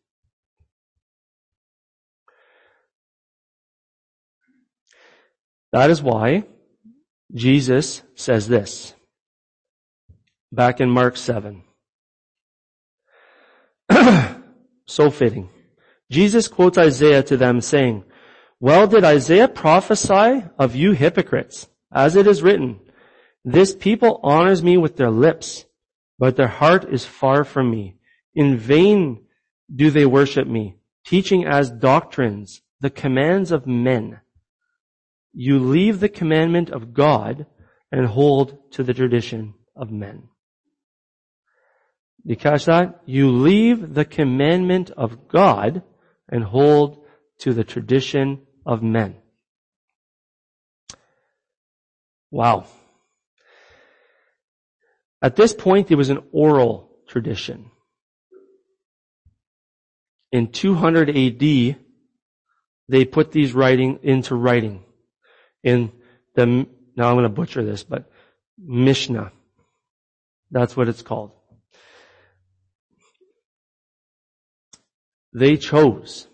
That 5.73 5.91
is 5.91 6.01
why 6.01 6.45
Jesus 7.35 8.01
says 8.15 8.49
this 8.49 8.95
back 10.51 10.81
in 10.81 10.89
Mark 10.89 11.19
7. 11.19 11.63
so 14.87 15.11
fitting. 15.11 15.51
Jesus 16.11 16.49
quotes 16.49 16.79
Isaiah 16.79 17.23
to 17.25 17.37
them 17.37 17.61
saying, 17.61 18.05
Well 18.59 18.87
did 18.87 19.05
Isaiah 19.05 19.49
prophesy 19.49 20.45
of 20.59 20.75
you 20.75 20.93
hypocrites, 20.93 21.69
as 21.93 22.17
it 22.17 22.27
is 22.27 22.43
written, 22.43 22.81
This 23.45 23.77
people 23.77 24.21
honors 24.23 24.63
me 24.63 24.79
with 24.79 24.97
their 24.97 25.11
lips, 25.11 25.67
but 26.19 26.37
their 26.37 26.49
heart 26.49 26.87
is 26.91 27.05
far 27.05 27.45
from 27.45 27.71
me. 27.71 27.98
In 28.39 28.57
vain 28.57 29.27
do 29.75 29.91
they 29.91 30.07
worship 30.07 30.47
me, 30.47 30.77
teaching 31.05 31.45
as 31.45 31.73
doctrines 31.73 32.63
the 32.79 32.89
commands 32.89 33.51
of 33.51 33.67
men. 33.67 34.21
You 35.33 35.59
leave 35.59 35.99
the 35.99 36.09
commandment 36.09 36.71
of 36.71 36.95
God 36.95 37.47
and 37.91 38.07
hold 38.07 38.57
to 38.75 38.85
the 38.85 38.95
tradition 38.95 39.55
of 39.75 39.91
men. 39.91 40.29
You 42.23 42.37
catch 42.37 42.67
that? 42.67 43.01
You 43.07 43.29
leave 43.29 43.95
the 43.95 44.05
commandment 44.05 44.93
of 44.93 45.27
God 45.27 45.83
and 46.29 46.45
hold 46.45 47.05
to 47.41 47.53
the 47.53 47.65
tradition 47.65 48.47
of 48.65 48.85
men. 48.85 49.17
Wow. 52.31 52.67
At 55.21 55.35
this 55.35 55.53
point, 55.53 55.91
it 55.91 55.97
was 55.97 56.11
an 56.11 56.23
oral 56.31 56.89
tradition. 57.09 57.73
In 60.31 60.53
200 60.53 61.11
AD, 61.11 61.77
they 62.89 63.05
put 63.05 63.33
these 63.33 63.53
writing 63.53 63.99
into 64.03 64.35
writing 64.35 64.83
in 65.63 65.93
the, 66.35 66.47
now 66.97 67.09
I'm 67.09 67.15
going 67.15 67.23
to 67.23 67.29
butcher 67.29 67.65
this, 67.65 67.85
but 67.85 68.11
Mishnah. 68.59 69.33
That's 70.51 70.77
what 70.77 70.89
it's 70.89 71.03
called. 71.03 71.33
They 75.33 75.57
chose 75.57 76.27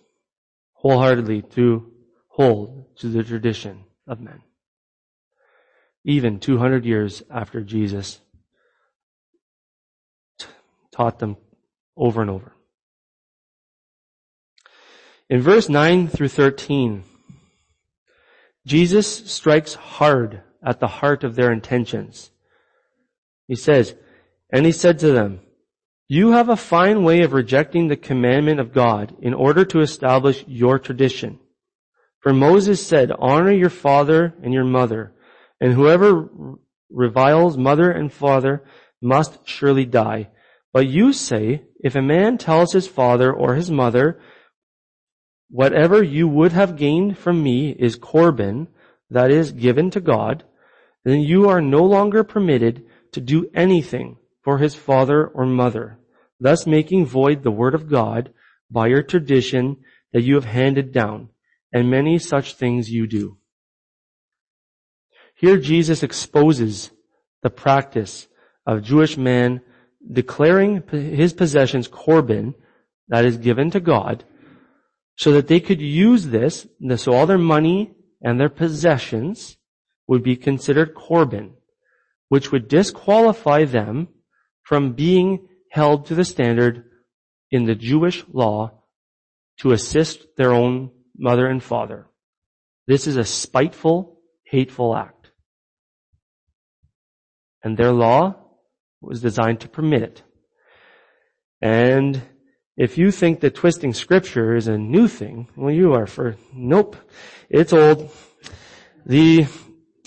wholeheartedly 0.74 1.42
to 1.42 1.92
hold 2.28 2.96
to 2.98 3.08
the 3.08 3.22
tradition 3.22 3.84
of 4.06 4.20
men. 4.20 4.42
Even 6.04 6.38
200 6.38 6.84
years 6.84 7.22
after 7.30 7.62
Jesus 7.62 8.20
taught 10.92 11.18
them 11.18 11.36
over 11.96 12.20
and 12.20 12.30
over. 12.30 12.53
In 15.34 15.42
verse 15.42 15.68
9 15.68 16.06
through 16.06 16.28
13, 16.28 17.02
Jesus 18.64 19.32
strikes 19.32 19.74
hard 19.74 20.42
at 20.64 20.78
the 20.78 20.86
heart 20.86 21.24
of 21.24 21.34
their 21.34 21.50
intentions. 21.50 22.30
He 23.48 23.56
says, 23.56 23.96
and 24.52 24.64
he 24.64 24.70
said 24.70 25.00
to 25.00 25.10
them, 25.10 25.40
you 26.06 26.30
have 26.30 26.48
a 26.48 26.56
fine 26.56 27.02
way 27.02 27.22
of 27.22 27.32
rejecting 27.32 27.88
the 27.88 27.96
commandment 27.96 28.60
of 28.60 28.72
God 28.72 29.16
in 29.20 29.34
order 29.34 29.64
to 29.64 29.80
establish 29.80 30.44
your 30.46 30.78
tradition. 30.78 31.40
For 32.20 32.32
Moses 32.32 32.86
said, 32.86 33.10
honor 33.18 33.50
your 33.50 33.70
father 33.70 34.34
and 34.40 34.54
your 34.54 34.62
mother, 34.62 35.14
and 35.60 35.72
whoever 35.72 36.30
reviles 36.88 37.58
mother 37.58 37.90
and 37.90 38.12
father 38.12 38.62
must 39.02 39.48
surely 39.48 39.84
die. 39.84 40.28
But 40.72 40.86
you 40.86 41.12
say, 41.12 41.64
if 41.80 41.96
a 41.96 42.02
man 42.02 42.38
tells 42.38 42.72
his 42.72 42.86
father 42.86 43.32
or 43.32 43.56
his 43.56 43.68
mother, 43.68 44.20
whatever 45.54 46.02
you 46.02 46.26
would 46.26 46.50
have 46.50 46.76
gained 46.76 47.16
from 47.16 47.40
me 47.40 47.70
is 47.78 47.94
Corban, 47.94 48.66
that 49.08 49.30
is 49.30 49.52
given 49.52 49.88
to 49.92 50.00
God, 50.00 50.42
then 51.04 51.20
you 51.20 51.48
are 51.48 51.60
no 51.60 51.84
longer 51.84 52.24
permitted 52.24 52.84
to 53.12 53.20
do 53.20 53.48
anything 53.54 54.16
for 54.42 54.58
his 54.58 54.74
father 54.74 55.24
or 55.28 55.46
mother, 55.46 55.96
thus 56.40 56.66
making 56.66 57.06
void 57.06 57.44
the 57.44 57.52
word 57.52 57.72
of 57.72 57.88
God 57.88 58.32
by 58.68 58.88
your 58.88 59.04
tradition 59.04 59.76
that 60.12 60.24
you 60.24 60.34
have 60.34 60.44
handed 60.44 60.92
down, 60.92 61.28
and 61.72 61.88
many 61.88 62.18
such 62.18 62.54
things 62.54 62.90
you 62.90 63.06
do. 63.06 63.38
Here 65.36 65.58
Jesus 65.58 66.02
exposes 66.02 66.90
the 67.42 67.50
practice 67.50 68.26
of 68.66 68.82
Jewish 68.82 69.16
man 69.16 69.60
declaring 70.10 70.82
his 70.90 71.32
possessions 71.32 71.86
Corban, 71.86 72.56
that 73.06 73.24
is 73.24 73.36
given 73.36 73.70
to 73.70 73.78
God, 73.78 74.24
so 75.16 75.32
that 75.32 75.48
they 75.48 75.60
could 75.60 75.80
use 75.80 76.26
this, 76.26 76.66
so 76.96 77.12
all 77.12 77.26
their 77.26 77.38
money 77.38 77.94
and 78.22 78.38
their 78.38 78.48
possessions 78.48 79.56
would 80.08 80.22
be 80.22 80.36
considered 80.36 80.94
Corban, 80.94 81.54
which 82.28 82.50
would 82.50 82.68
disqualify 82.68 83.64
them 83.64 84.08
from 84.62 84.92
being 84.92 85.48
held 85.70 86.06
to 86.06 86.14
the 86.14 86.24
standard 86.24 86.84
in 87.50 87.64
the 87.64 87.74
Jewish 87.74 88.24
law 88.32 88.82
to 89.60 89.72
assist 89.72 90.26
their 90.36 90.52
own 90.52 90.90
mother 91.16 91.46
and 91.46 91.62
father. 91.62 92.06
This 92.86 93.06
is 93.06 93.16
a 93.16 93.24
spiteful, 93.24 94.20
hateful 94.44 94.96
act. 94.96 95.30
And 97.62 97.76
their 97.76 97.92
law 97.92 98.36
was 99.00 99.22
designed 99.22 99.60
to 99.60 99.68
permit 99.68 100.02
it. 100.02 100.22
And 101.62 102.20
if 102.76 102.98
you 102.98 103.10
think 103.10 103.40
that 103.40 103.54
twisting 103.54 103.92
scripture 103.92 104.56
is 104.56 104.66
a 104.66 104.76
new 104.76 105.06
thing, 105.06 105.48
well 105.56 105.72
you 105.72 105.92
are 105.94 106.06
for, 106.06 106.36
nope, 106.52 106.96
it's 107.48 107.72
old. 107.72 108.10
The, 109.06 109.40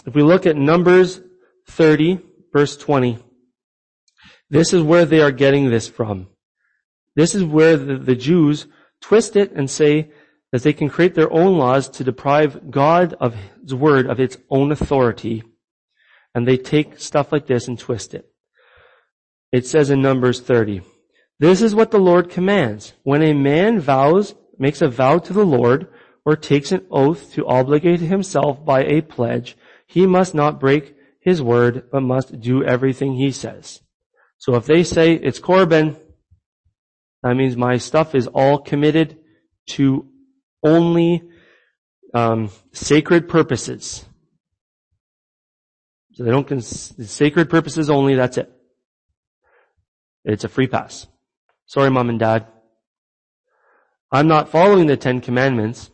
if 0.05 0.13
we 0.13 0.24
look 0.24 0.45
at 0.45 0.57
Numbers 0.57 1.21
30, 1.67 2.19
verse 2.51 2.75
20, 2.75 3.19
this 4.50 4.74
is 4.74 4.81
where 4.81 5.05
they 5.05 5.21
are 5.21 5.31
getting 5.31 5.69
this 5.69 5.88
from. 5.88 6.27
This 7.15 7.36
is 7.36 7.43
where 7.43 7.77
the, 7.77 7.97
the 7.97 8.15
Jews 8.15 8.67
twist 9.01 9.36
it 9.36 9.51
and 9.51 9.69
say 9.69 10.12
that 10.51 10.63
they 10.63 10.74
can 10.74 10.89
create 10.89 11.15
their 11.15 11.31
own 11.31 11.57
laws 11.57 11.89
to 11.89 12.03
deprive 12.03 12.71
God 12.71 13.13
of 13.13 13.36
His 13.62 13.74
word 13.74 14.07
of 14.07 14.19
its 14.19 14.38
own 14.50 14.71
authority. 14.71 15.43
And 16.33 16.47
they 16.47 16.57
take 16.57 17.00
stuff 17.00 17.31
like 17.31 17.47
this 17.47 17.67
and 17.67 17.77
twist 17.77 18.13
it. 18.13 18.29
It 19.51 19.65
says 19.65 19.89
in 19.89 20.01
Numbers 20.01 20.41
30, 20.41 20.81
this 21.39 21.62
is 21.62 21.75
what 21.75 21.91
the 21.91 22.00
Lord 22.00 22.29
commands. 22.29 22.94
When 23.03 23.22
a 23.22 23.34
man 23.34 23.79
vows, 23.79 24.36
makes 24.58 24.82
a 24.82 24.89
vow 24.89 25.20
to 25.20 25.34
the 25.34 25.46
Lord, 25.46 25.88
or 26.25 26.36
takes 26.36 26.72
an 26.72 26.86
oath 26.91 27.34
to 27.34 27.48
obligate 27.48 28.00
himself 28.00 28.65
by 28.65 28.84
a 28.84 29.01
pledge, 29.01 29.56
he 29.86 30.06
must 30.06 30.34
not 30.34 30.60
break 30.60 30.96
his 31.22 31.41
word, 31.41 31.89
but 31.91 32.01
must 32.01 32.39
do 32.41 32.63
everything 32.63 33.15
he 33.15 33.32
says. 33.32 33.82
So 34.38 34.56
if 34.56 34.65
they 34.65 34.84
say 34.84 35.13
it's 35.13 35.39
Corban, 35.39 35.96
that 37.24 37.36
means 37.36 37.56
my 37.56 37.77
stuff 37.77 38.15
is 38.15 38.27
all 38.27 38.60
committed 38.60 39.17
to 39.67 40.08
only 40.63 41.24
um, 42.13 42.50
sacred 42.72 43.27
purposes. 43.27 44.06
So 46.13 46.24
they 46.24 46.32
don't 46.32 46.48
cons- 46.48 46.94
sacred 47.12 47.50
purposes 47.50 47.89
only. 47.89 48.15
That's 48.15 48.38
it. 48.38 48.51
It's 50.25 50.44
a 50.44 50.50
free 50.50 50.67
pass. 50.67 51.08
Sorry, 51.67 51.91
mom 51.91 52.09
and 52.09 52.17
dad. 52.17 52.47
I'm 54.09 54.29
not 54.29 54.50
following 54.50 54.88
the 54.88 54.95
Ten 54.95 55.19
Commandments, 55.19 55.91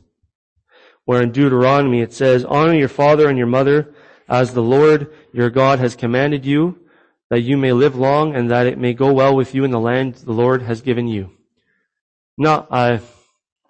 where 1.06 1.22
in 1.24 1.32
Deuteronomy 1.32 2.01
it 2.01 2.13
says, 2.13 2.46
honor 2.46 2.75
your 2.75 2.88
father 2.88 3.27
and 3.27 3.39
your 3.39 3.48
mother 3.48 3.94
as 4.30 4.53
the 4.53 4.62
Lord 4.62 5.12
your 5.34 5.50
God 5.50 5.80
has 5.80 5.96
commanded 5.96 6.46
you. 6.46 6.80
that 7.30 7.42
you 7.42 7.58
may 7.58 7.74
live 7.74 7.96
long 7.96 8.36
and 8.36 8.51
that 8.51 8.68
it 8.68 8.77
may 8.77 8.94
go 8.94 9.12
well 9.12 9.36
with 9.36 9.56
you 9.56 9.63
in 9.63 9.72
the 9.72 9.80
land 9.80 10.13
the 10.13 10.32
Lord 10.32 10.62
has 10.62 10.82
given 10.82 11.08
you. 11.08 11.32
No, 12.38 12.68
I, 12.70 13.01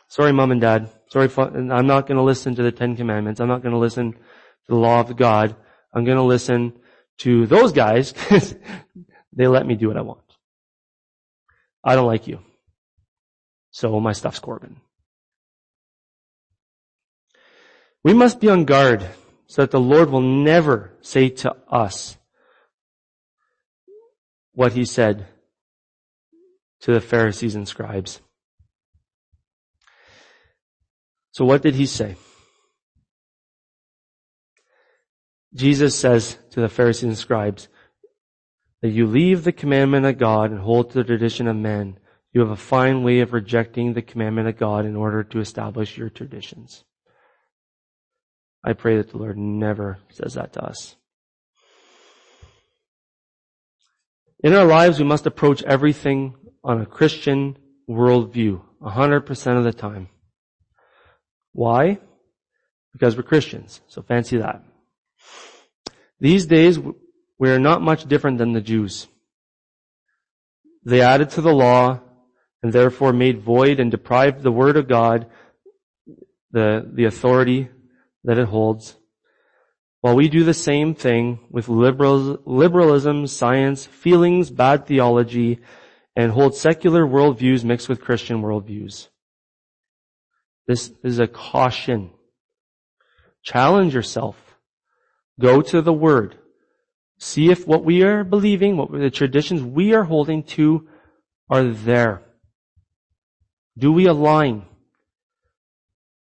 sorry 0.10 0.34
mom 0.34 0.52
and 0.52 0.60
dad. 0.60 0.90
Sorry, 1.08 1.30
I'm 1.38 1.88
not 1.88 2.08
going 2.08 2.18
to 2.18 2.24
listen 2.24 2.56
to 2.56 2.64
the 2.64 2.74
Ten 2.74 2.98
Commandments. 2.98 3.40
I'm 3.40 3.48
not 3.48 3.62
going 3.62 3.72
to 3.72 3.80
listen 3.80 4.12
to 4.14 4.20
the 4.68 4.76
law 4.76 5.00
of 5.00 5.16
God. 5.16 5.56
I'm 5.94 6.04
going 6.04 6.18
to 6.18 6.24
listen 6.24 6.74
to 7.20 7.46
those 7.48 7.72
guys 7.72 8.12
because 8.12 8.56
they 9.34 9.48
let 9.48 9.66
me 9.66 9.76
do 9.76 9.88
what 9.88 9.96
I 9.96 10.02
want. 10.02 10.23
I 11.84 11.96
don't 11.96 12.08
like 12.08 12.28
you. 12.28 12.40
So 13.72 14.00
my 14.00 14.14
stuff's 14.14 14.40
Corban. 14.40 14.80
We 18.04 18.14
must 18.14 18.40
be 18.40 18.50
on 18.50 18.66
guard 18.66 19.08
so 19.48 19.62
that 19.64 19.72
the 19.72 19.80
Lord 19.80 20.10
will 20.10 20.22
never 20.22 20.92
say 21.02 21.30
to 21.30 21.56
us 21.70 22.18
what 24.54 24.74
he 24.74 24.86
said 24.86 25.28
to 26.82 26.94
the 26.94 27.02
Pharisees 27.02 27.56
and 27.56 27.68
scribes. 27.68 28.22
So 31.32 31.46
what 31.46 31.62
did 31.62 31.76
he 31.76 31.86
say? 31.86 32.16
Jesus 35.56 35.98
says 35.98 36.38
to 36.52 36.62
the 36.62 36.70
Pharisees 36.70 37.04
and 37.04 37.18
scribes 37.18 37.68
that 38.84 38.92
you 38.92 39.08
leave 39.08 39.46
the 39.46 39.54
commandment 39.54 40.06
of 40.06 40.18
God 40.18 40.52
and 40.52 40.60
hold 40.60 40.92
to 40.92 40.98
the 40.98 41.06
tradition 41.06 41.48
of 41.48 41.56
men. 41.56 41.98
You 42.34 42.42
have 42.42 42.50
a 42.50 42.58
fine 42.58 43.02
way 43.02 43.22
of 43.22 43.32
rejecting 43.32 43.94
the 43.94 44.02
commandment 44.02 44.50
of 44.50 44.58
God 44.58 44.86
in 44.86 44.98
order 44.98 45.24
to 45.24 45.40
establish 45.40 45.98
your 45.98 46.10
traditions. 46.10 46.84
I 48.62 48.74
pray 48.74 48.98
that 48.98 49.12
the 49.12 49.18
Lord 49.18 49.38
never 49.38 50.00
says 50.10 50.34
that 50.34 50.52
to 50.54 50.66
us. 50.66 50.98
In 54.44 54.54
our 54.54 54.66
lives, 54.66 55.00
we 55.00 55.06
must 55.06 55.26
approach 55.26 55.64
everything 55.64 56.36
on 56.62 56.82
a 56.82 56.86
Christian 56.86 57.58
worldview, 57.90 58.62
100% 58.82 59.58
of 59.58 59.64
the 59.64 59.72
time. 59.72 60.10
Why? 61.54 62.00
Because 62.92 63.16
we're 63.16 63.24
Christians, 63.24 63.80
so 63.88 64.02
fancy 64.02 64.38
that. 64.38 64.62
These 66.20 66.48
days, 66.48 66.80
we 67.44 67.52
are 67.52 67.60
not 67.60 67.82
much 67.82 68.06
different 68.06 68.38
than 68.38 68.54
the 68.54 68.62
Jews. 68.62 69.10
They 70.86 71.02
added 71.02 71.30
to 71.32 71.42
the 71.42 71.52
law 71.52 72.00
and 72.62 72.72
therefore 72.72 73.12
made 73.12 73.42
void 73.42 73.82
and 73.82 73.92
deprived 73.92 74.44
the 74.44 74.52
word 74.62 74.78
of 74.78 74.88
God, 74.88 75.28
the, 76.52 76.90
the 76.90 77.04
authority 77.04 77.68
that 78.24 78.38
it 78.38 78.48
holds. 78.48 78.96
While 80.00 80.16
we 80.16 80.30
do 80.30 80.46
the 80.46 80.54
same 80.54 80.96
thing 80.96 81.40
with 81.50 81.68
liberal, 81.68 82.40
liberalism, 82.46 83.28
science, 83.28 83.86
feelings, 83.86 84.50
bad 84.50 84.86
theology, 84.86 85.60
and 86.16 86.32
hold 86.32 86.56
secular 86.56 87.06
worldviews 87.06 87.66
mixed 87.66 87.90
with 87.90 88.00
Christian 88.00 88.42
worldviews. 88.42 89.10
This 90.66 90.94
is 91.04 91.20
a 91.20 91.28
caution. 91.28 92.12
Challenge 93.44 93.94
yourself. 93.94 94.38
Go 95.42 95.62
to 95.62 95.82
the 95.82 95.92
Word. 95.92 96.38
See 97.24 97.50
if 97.50 97.66
what 97.66 97.86
we 97.86 98.04
are 98.04 98.26
believing, 98.26 98.76
what 98.76 98.92
the 98.92 99.10
traditions 99.10 99.64
we 99.64 99.94
are 99.94 100.04
holding 100.04 100.44
to 100.58 100.90
are 101.50 101.64
there. 101.64 102.22
Do 103.78 103.94
we 103.94 104.08
align? 104.08 104.66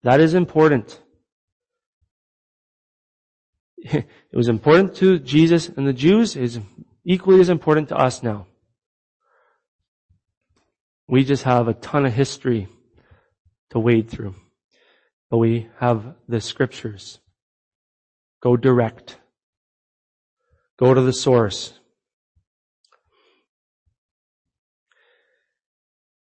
That 0.03 0.19
is 0.19 0.33
important. 0.33 0.99
it 3.77 4.05
was 4.33 4.49
important 4.49 4.93
to 4.95 5.17
Jesus 5.17 5.69
and 5.69 5.87
the 5.87 5.93
Jews, 5.93 6.35
is 6.35 6.59
equally 7.05 7.39
as 7.39 7.47
important 7.47 7.87
to 7.87 7.95
us 7.95 8.21
now. 8.21 8.47
We 11.07 11.23
just 11.23 11.43
have 11.43 11.69
a 11.69 11.73
ton 11.73 12.05
of 12.05 12.13
history 12.13 12.67
to 13.69 13.79
wade 13.79 14.09
through. 14.09 14.35
But 15.29 15.37
we 15.37 15.69
have 15.79 16.15
the 16.27 16.41
scriptures. 16.41 17.21
Go 18.41 18.57
direct. 18.57 19.20
Go 20.81 20.95
to 20.95 21.01
the 21.01 21.13
source. 21.13 21.73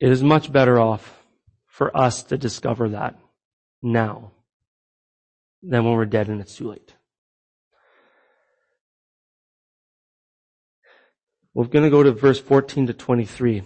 It 0.01 0.12
is 0.12 0.21
much 0.21 0.51
better 0.51 0.77
off 0.77 1.23
for 1.65 1.95
us 1.95 2.23
to 2.23 2.38
discover 2.38 2.89
that 2.89 3.17
now 3.82 4.34
than 5.62 5.86
when 5.86 5.93
we're 5.93 6.03
dead 6.03 6.27
and 6.27 6.41
it's 6.41 6.58
too 6.58 6.71
late. 6.71 6.93
We're 11.53 11.65
going 11.65 11.86
to 11.86 11.89
go 11.89 12.03
to 12.03 12.12
verse 12.12 12.41
14 12.41 12.88
to 12.88 12.93
23. 12.93 13.63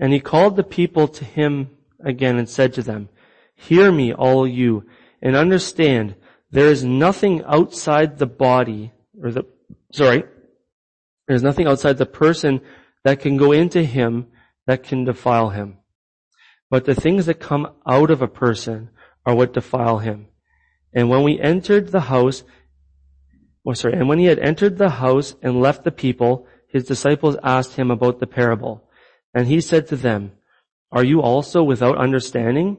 And 0.00 0.12
he 0.12 0.18
called 0.18 0.56
the 0.56 0.64
people 0.64 1.06
to 1.06 1.24
him 1.24 1.70
again 2.04 2.38
and 2.38 2.48
said 2.48 2.74
to 2.74 2.82
them, 2.82 3.08
Hear 3.54 3.92
me, 3.92 4.12
all 4.12 4.48
you, 4.48 4.84
and 5.22 5.36
understand 5.36 6.16
there 6.50 6.68
is 6.68 6.84
nothing 6.84 7.42
outside 7.44 8.18
the 8.18 8.26
body, 8.26 8.92
or 9.22 9.30
the, 9.30 9.44
sorry, 9.92 10.24
there's 11.28 11.42
nothing 11.42 11.66
outside 11.66 11.98
the 11.98 12.06
person 12.06 12.60
that 13.04 13.20
can 13.20 13.36
go 13.36 13.52
into 13.52 13.84
him 13.84 14.26
that 14.66 14.82
can 14.82 15.04
defile 15.04 15.50
him. 15.50 15.78
But 16.70 16.84
the 16.84 16.94
things 16.94 17.26
that 17.26 17.40
come 17.40 17.72
out 17.86 18.10
of 18.10 18.22
a 18.22 18.28
person 18.28 18.90
are 19.24 19.34
what 19.34 19.52
defile 19.52 19.98
him. 19.98 20.26
And 20.92 21.08
when 21.08 21.22
we 21.22 21.40
entered 21.40 21.88
the 21.88 22.00
house, 22.00 22.42
or 23.64 23.74
sorry, 23.74 23.94
and 23.94 24.08
when 24.08 24.18
he 24.18 24.26
had 24.26 24.38
entered 24.38 24.76
the 24.76 24.90
house 24.90 25.36
and 25.42 25.60
left 25.60 25.84
the 25.84 25.92
people, 25.92 26.46
his 26.68 26.84
disciples 26.84 27.36
asked 27.42 27.76
him 27.76 27.90
about 27.90 28.18
the 28.18 28.26
parable. 28.26 28.88
And 29.34 29.46
he 29.46 29.60
said 29.60 29.86
to 29.88 29.96
them, 29.96 30.32
Are 30.90 31.04
you 31.04 31.20
also 31.22 31.62
without 31.62 31.98
understanding? 31.98 32.78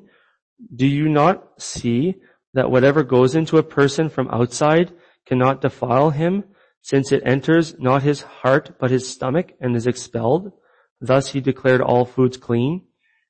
Do 0.74 0.86
you 0.86 1.08
not 1.08 1.62
see 1.62 2.16
that 2.54 2.72
whatever 2.72 3.04
goes 3.04 3.36
into 3.36 3.58
a 3.58 3.64
person 3.64 4.10
from 4.10 4.30
outside 4.30 4.92
cannot 5.26 5.62
defile 5.62 6.10
him, 6.10 6.44
since 6.82 7.12
it 7.12 7.24
enters 7.26 7.78
not 7.80 8.04
his 8.04 8.22
heart 8.22 8.78
but 8.80 8.92
his 8.92 9.08
stomach 9.08 9.54
and 9.60 9.76
is 9.76 9.88
expelled? 9.88 10.52
Thus 11.00 11.32
he 11.32 11.42
declared 11.42 11.82
all 11.82 12.06
foods 12.06 12.38
clean. 12.38 12.84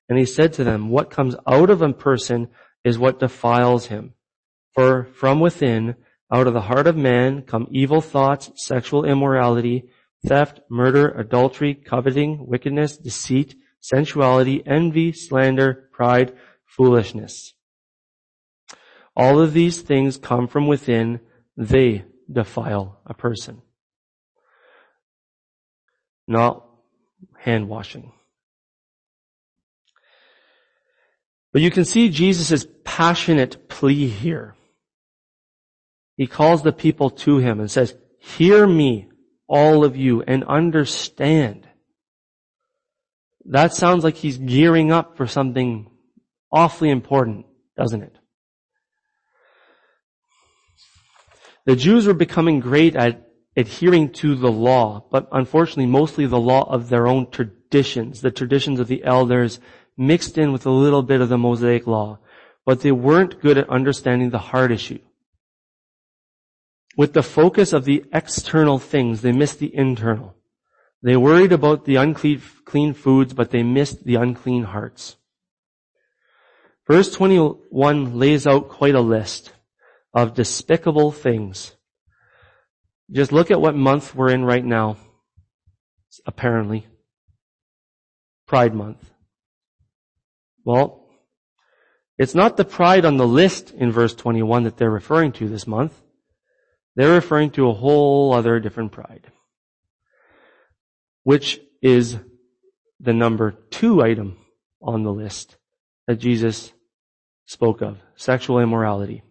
And 0.09 0.17
he 0.17 0.25
said 0.25 0.53
to 0.53 0.63
them, 0.63 0.89
What 0.89 1.09
comes 1.09 1.35
out 1.47 1.69
of 1.69 1.81
a 1.81 1.93
person 1.93 2.49
is 2.83 2.99
what 2.99 3.19
defiles 3.19 3.87
him. 3.87 4.13
For 4.73 5.05
from 5.13 5.39
within, 5.39 5.95
out 6.31 6.47
of 6.47 6.53
the 6.53 6.61
heart 6.61 6.87
of 6.87 6.95
man 6.95 7.43
come 7.43 7.67
evil 7.71 8.01
thoughts, 8.01 8.51
sexual 8.55 9.05
immorality, 9.05 9.89
theft, 10.25 10.61
murder, 10.69 11.09
adultery, 11.09 11.75
coveting, 11.75 12.45
wickedness, 12.47 12.97
deceit, 12.97 13.55
sensuality, 13.81 14.63
envy, 14.65 15.11
slander, 15.11 15.89
pride, 15.91 16.33
foolishness. 16.65 17.53
All 19.15 19.39
of 19.39 19.53
these 19.53 19.81
things 19.81 20.17
come 20.17 20.47
from 20.47 20.67
within. 20.67 21.19
They 21.57 22.05
defile 22.31 22.99
a 23.05 23.13
person. 23.13 23.61
Not 26.27 26.65
hand 27.37 27.67
washing. 27.67 28.13
But 31.51 31.61
you 31.61 31.71
can 31.71 31.85
see 31.85 32.09
Jesus' 32.09 32.65
passionate 32.85 33.67
plea 33.67 34.07
here. 34.07 34.55
He 36.15 36.27
calls 36.27 36.61
the 36.61 36.71
people 36.71 37.09
to 37.09 37.39
him 37.39 37.59
and 37.59 37.69
says, 37.69 37.95
hear 38.19 38.65
me, 38.65 39.09
all 39.47 39.83
of 39.83 39.97
you 39.97 40.21
and 40.21 40.45
understand. 40.45 41.67
That 43.45 43.73
sounds 43.73 44.03
like 44.03 44.15
he's 44.15 44.37
gearing 44.37 44.91
up 44.91 45.17
for 45.17 45.27
something 45.27 45.89
awfully 46.51 46.89
important, 46.89 47.47
doesn't 47.75 48.03
it? 48.03 48.15
The 51.71 51.77
Jews 51.77 52.05
were 52.05 52.13
becoming 52.13 52.59
great 52.59 52.97
at 52.97 53.29
adhering 53.55 54.11
to 54.19 54.35
the 54.35 54.51
law, 54.51 55.05
but 55.09 55.29
unfortunately 55.31 55.85
mostly 55.85 56.25
the 56.25 56.37
law 56.37 56.69
of 56.69 56.89
their 56.89 57.07
own 57.07 57.31
traditions, 57.31 58.19
the 58.19 58.29
traditions 58.29 58.81
of 58.81 58.89
the 58.89 59.05
elders 59.05 59.61
mixed 59.95 60.37
in 60.37 60.51
with 60.51 60.65
a 60.65 60.69
little 60.69 61.01
bit 61.01 61.21
of 61.21 61.29
the 61.29 61.37
Mosaic 61.37 61.87
law. 61.87 62.19
But 62.65 62.81
they 62.81 62.91
weren't 62.91 63.39
good 63.39 63.57
at 63.57 63.69
understanding 63.69 64.31
the 64.31 64.51
heart 64.51 64.73
issue. 64.73 64.99
With 66.97 67.13
the 67.13 67.23
focus 67.23 67.71
of 67.71 67.85
the 67.85 68.03
external 68.11 68.77
things, 68.77 69.21
they 69.21 69.31
missed 69.31 69.59
the 69.59 69.73
internal. 69.73 70.35
They 71.01 71.15
worried 71.15 71.53
about 71.53 71.85
the 71.85 71.95
unclean 71.95 72.41
clean 72.65 72.93
foods, 72.93 73.33
but 73.33 73.51
they 73.51 73.63
missed 73.63 74.03
the 74.03 74.15
unclean 74.15 74.63
hearts. 74.63 75.15
Verse 76.85 77.13
21 77.13 78.19
lays 78.19 78.45
out 78.45 78.67
quite 78.67 78.95
a 78.95 78.99
list 78.99 79.53
of 80.13 80.33
despicable 80.33 81.11
things. 81.11 81.75
Just 83.11 83.31
look 83.31 83.51
at 83.51 83.61
what 83.61 83.75
month 83.75 84.15
we're 84.15 84.31
in 84.31 84.45
right 84.45 84.63
now, 84.63 84.97
apparently. 86.25 86.87
Pride 88.47 88.73
month. 88.73 89.09
Well, 90.63 91.07
it's 92.17 92.35
not 92.35 92.55
the 92.55 92.65
pride 92.65 93.05
on 93.05 93.17
the 93.17 93.27
list 93.27 93.71
in 93.71 93.91
verse 93.91 94.13
21 94.13 94.63
that 94.63 94.77
they're 94.77 94.89
referring 94.89 95.31
to 95.33 95.47
this 95.47 95.65
month. 95.65 95.99
They're 96.95 97.13
referring 97.13 97.51
to 97.51 97.69
a 97.69 97.73
whole 97.73 98.33
other 98.33 98.59
different 98.59 98.91
pride, 98.91 99.31
which 101.23 101.59
is 101.81 102.17
the 102.99 103.13
number 103.13 103.51
two 103.71 104.01
item 104.01 104.37
on 104.81 105.03
the 105.03 105.13
list 105.13 105.57
that 106.07 106.19
Jesus 106.19 106.73
spoke 107.45 107.81
of, 107.81 107.97
sexual 108.15 108.59
immorality. 108.59 109.23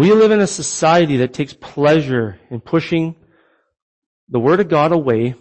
We 0.00 0.14
live 0.14 0.30
in 0.30 0.40
a 0.40 0.46
society 0.46 1.18
that 1.18 1.34
takes 1.34 1.52
pleasure 1.52 2.40
in 2.48 2.62
pushing 2.62 3.16
the 4.30 4.38
Word 4.38 4.58
of 4.60 4.70
God 4.70 4.92
away 4.92 5.34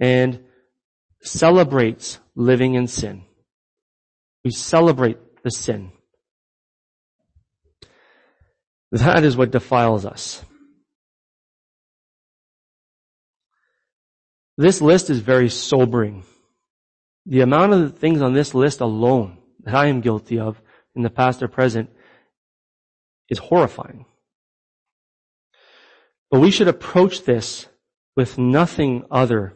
and 0.00 0.42
celebrates 1.20 2.18
living 2.34 2.72
in 2.72 2.86
sin. 2.86 3.24
We 4.42 4.52
celebrate 4.52 5.18
the 5.42 5.50
sin. 5.50 5.92
That 8.90 9.22
is 9.22 9.36
what 9.36 9.50
defiles 9.50 10.06
us. 10.06 10.42
This 14.56 14.80
list 14.80 15.10
is 15.10 15.18
very 15.18 15.50
sobering. 15.50 16.24
The 17.26 17.42
amount 17.42 17.74
of 17.74 17.98
things 17.98 18.22
on 18.22 18.32
this 18.32 18.54
list 18.54 18.80
alone 18.80 19.36
that 19.64 19.74
I 19.74 19.88
am 19.88 20.00
guilty 20.00 20.38
of 20.38 20.58
in 20.94 21.02
the 21.02 21.10
past 21.10 21.42
or 21.42 21.48
present 21.48 21.90
is 23.28 23.38
horrifying. 23.38 24.06
But 26.30 26.40
we 26.40 26.50
should 26.50 26.68
approach 26.68 27.24
this 27.24 27.66
with 28.16 28.38
nothing 28.38 29.04
other 29.10 29.54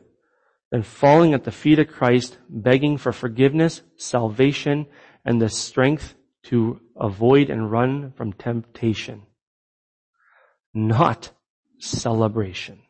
than 0.71 0.83
falling 0.83 1.35
at 1.35 1.45
the 1.45 1.51
feet 1.51 1.79
of 1.79 1.89
Christ, 1.89 2.39
begging 2.49 2.97
for 2.97 3.13
forgiveness, 3.13 3.83
salvation, 3.97 4.87
and 5.25 5.41
the 5.41 5.49
strength 5.49 6.15
to 6.45 6.81
avoid 6.97 7.51
and 7.51 7.71
run 7.71 8.13
from 8.17 8.33
temptation. 8.33 9.23
Not 10.73 11.33
celebration. 11.79 12.81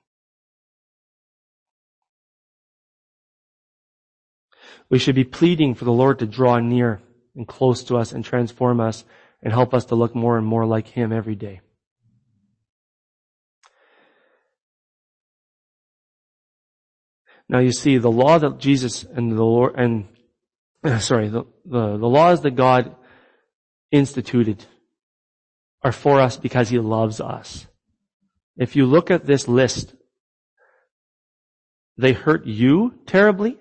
We 4.90 4.98
should 4.98 5.14
be 5.14 5.24
pleading 5.24 5.74
for 5.74 5.84
the 5.84 5.92
Lord 5.92 6.18
to 6.18 6.26
draw 6.26 6.58
near 6.58 7.00
and 7.34 7.46
close 7.46 7.84
to 7.84 7.96
us 7.96 8.12
and 8.12 8.24
transform 8.24 8.80
us 8.80 9.04
and 9.42 9.52
help 9.52 9.74
us 9.74 9.86
to 9.86 9.94
look 9.94 10.14
more 10.14 10.36
and 10.36 10.46
more 10.46 10.66
like 10.66 10.88
Him 10.88 11.12
every 11.12 11.34
day. 11.34 11.60
Now 17.48 17.58
you 17.58 17.72
see 17.72 17.98
the 17.98 18.10
law 18.10 18.38
that 18.38 18.58
Jesus 18.58 19.02
and 19.02 19.32
the 19.32 19.42
Lord 19.42 19.74
and 19.76 20.06
sorry, 21.00 21.28
the, 21.28 21.44
the, 21.64 21.96
the 21.96 22.08
laws 22.08 22.42
that 22.42 22.52
God 22.52 22.94
instituted 23.90 24.64
are 25.82 25.92
for 25.92 26.20
us 26.20 26.36
because 26.36 26.68
He 26.68 26.78
loves 26.78 27.20
us. 27.20 27.66
If 28.56 28.76
you 28.76 28.86
look 28.86 29.10
at 29.10 29.26
this 29.26 29.48
list, 29.48 29.94
they 31.96 32.12
hurt 32.12 32.46
you 32.46 32.94
terribly 33.06 33.58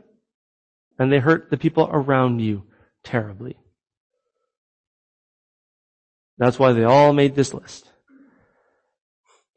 and 0.97 1.11
they 1.11 1.19
hurt 1.19 1.49
the 1.49 1.57
people 1.57 1.89
around 1.91 2.39
you 2.39 2.63
terribly. 3.03 3.57
That's 6.39 6.58
why 6.58 6.71
they 6.71 6.86
all 6.86 7.13
made 7.13 7.36
this 7.36 7.54
list. 7.54 7.86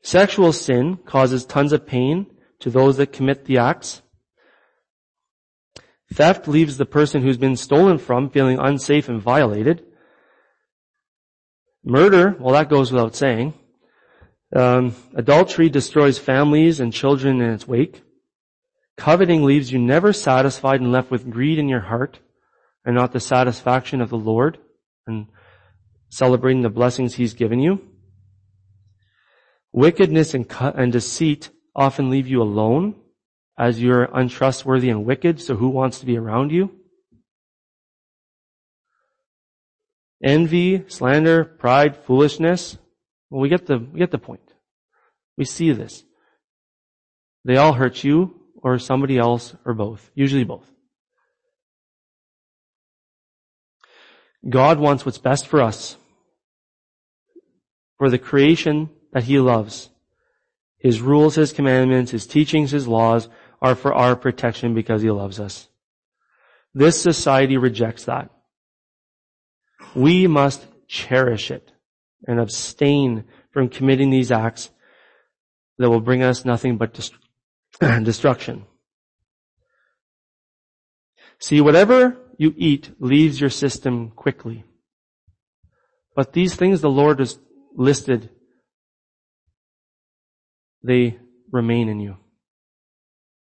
Sexual 0.03 0.53
sin 0.53 0.97
causes 0.97 1.47
tons 1.47 1.73
of 1.73 1.87
pain 1.87 2.27
to 2.59 2.71
those 2.71 2.97
that 2.97 3.12
commit 3.12 3.45
the 3.45 3.59
acts. 3.59 4.03
Theft 6.12 6.49
leaves 6.49 6.77
the 6.77 6.85
person 6.85 7.23
who's 7.23 7.38
been 7.38 7.57
stolen 7.57 7.99
from 7.99 8.31
feeling 8.31 8.59
unsafe 8.59 9.09
and 9.09 9.23
violated. 9.23 9.85
Murder, 11.85 12.37
well 12.38 12.53
that 12.55 12.68
goes 12.68 12.92
without 12.92 13.14
saying. 13.14 13.55
Um, 14.55 14.95
adultery 15.14 15.71
destroys 15.71 16.18
families 16.18 16.81
and 16.81 16.92
children 16.92 17.40
in 17.40 17.51
its 17.51 17.66
wake. 17.66 18.03
Coveting 18.97 19.45
leaves 19.45 19.73
you 19.73 19.79
never 19.79 20.12
satisfied 20.12 20.81
and 20.81 20.92
left 20.92 21.11
with 21.11 21.31
greed 21.31 21.59
in 21.59 21.68
your 21.68 21.81
heart 21.81 22.18
and 22.85 22.95
not 22.95 23.12
the 23.12 23.21
satisfaction 23.21 24.01
of 24.01 24.11
the 24.11 24.18
Lord 24.18 24.59
and 25.07 25.29
celebrating 26.12 26.61
the 26.61 26.68
blessings 26.68 27.14
He's 27.14 27.33
given 27.33 27.59
you. 27.59 27.81
Wickedness 29.72 30.35
and, 30.35 30.46
and 30.61 30.92
deceit 30.92 31.48
often 31.75 32.11
leave 32.11 32.29
you 32.29 32.42
alone 32.42 32.94
as 33.59 33.83
you're 33.83 34.05
untrustworthy 34.12 34.90
and 34.90 35.07
wicked, 35.07 35.40
so 35.40 35.57
who 35.57 35.68
wants 35.70 36.01
to 36.01 36.07
be 36.07 36.18
around 36.18 36.53
you? 36.53 36.70
Envy, 40.22 40.85
slander, 40.88 41.44
pride, 41.44 41.96
foolishness. 42.05 42.77
Well, 43.31 43.40
we 43.40 43.48
get 43.48 43.66
the, 43.66 43.79
we 43.79 43.98
get 43.98 44.11
the 44.11 44.18
point. 44.18 44.53
We 45.38 45.46
see 45.46 45.72
this. 45.72 46.05
They 47.46 47.57
all 47.57 47.72
hurt 47.72 48.05
you 48.05 48.38
or 48.57 48.79
somebody 48.79 49.16
else 49.16 49.57
or 49.64 49.72
both. 49.72 50.11
Usually 50.14 50.44
both. 50.44 50.70
God 54.48 54.79
wants 54.79 55.07
what's 55.07 55.18
best 55.18 55.46
for 55.46 55.62
us. 55.62 55.96
For 58.03 58.11
the 58.11 58.19
creation 58.19 58.91
that 59.12 59.23
He 59.23 59.38
loves. 59.38 59.88
His 60.81 61.01
rules, 61.01 61.37
His 61.37 61.53
commandments, 61.53 62.11
His 62.11 62.27
teachings, 62.27 62.73
His 62.73 62.88
laws 62.88 63.29
are 63.61 63.77
for 63.77 63.95
our 63.95 64.17
protection 64.17 64.75
because 64.75 65.03
He 65.03 65.11
loves 65.12 65.38
us. 65.38 65.69
This 66.75 67.01
society 67.01 67.57
rejects 67.57 68.07
that. 68.07 68.29
We 69.95 70.27
must 70.27 70.67
cherish 70.88 71.53
it 71.53 71.71
and 72.27 72.41
abstain 72.41 73.23
from 73.53 73.69
committing 73.69 74.11
these 74.11 74.33
acts 74.33 74.71
that 75.79 75.88
will 75.88 76.01
bring 76.01 76.25
us 76.25 76.45
nothing 76.45 76.79
but 76.79 76.95
dest- 76.95 77.15
destruction. 78.03 78.65
See, 81.38 81.61
whatever 81.61 82.17
you 82.37 82.53
eat 82.57 82.91
leaves 82.99 83.41
your 83.41 83.51
system 83.51 84.11
quickly. 84.11 84.65
But 86.17 86.33
these 86.33 86.57
things 86.57 86.81
the 86.81 86.91
Lord 86.91 87.21
has 87.21 87.38
listed, 87.74 88.30
they 90.82 91.18
remain 91.50 91.88
in 91.88 92.00
you. 92.00 92.16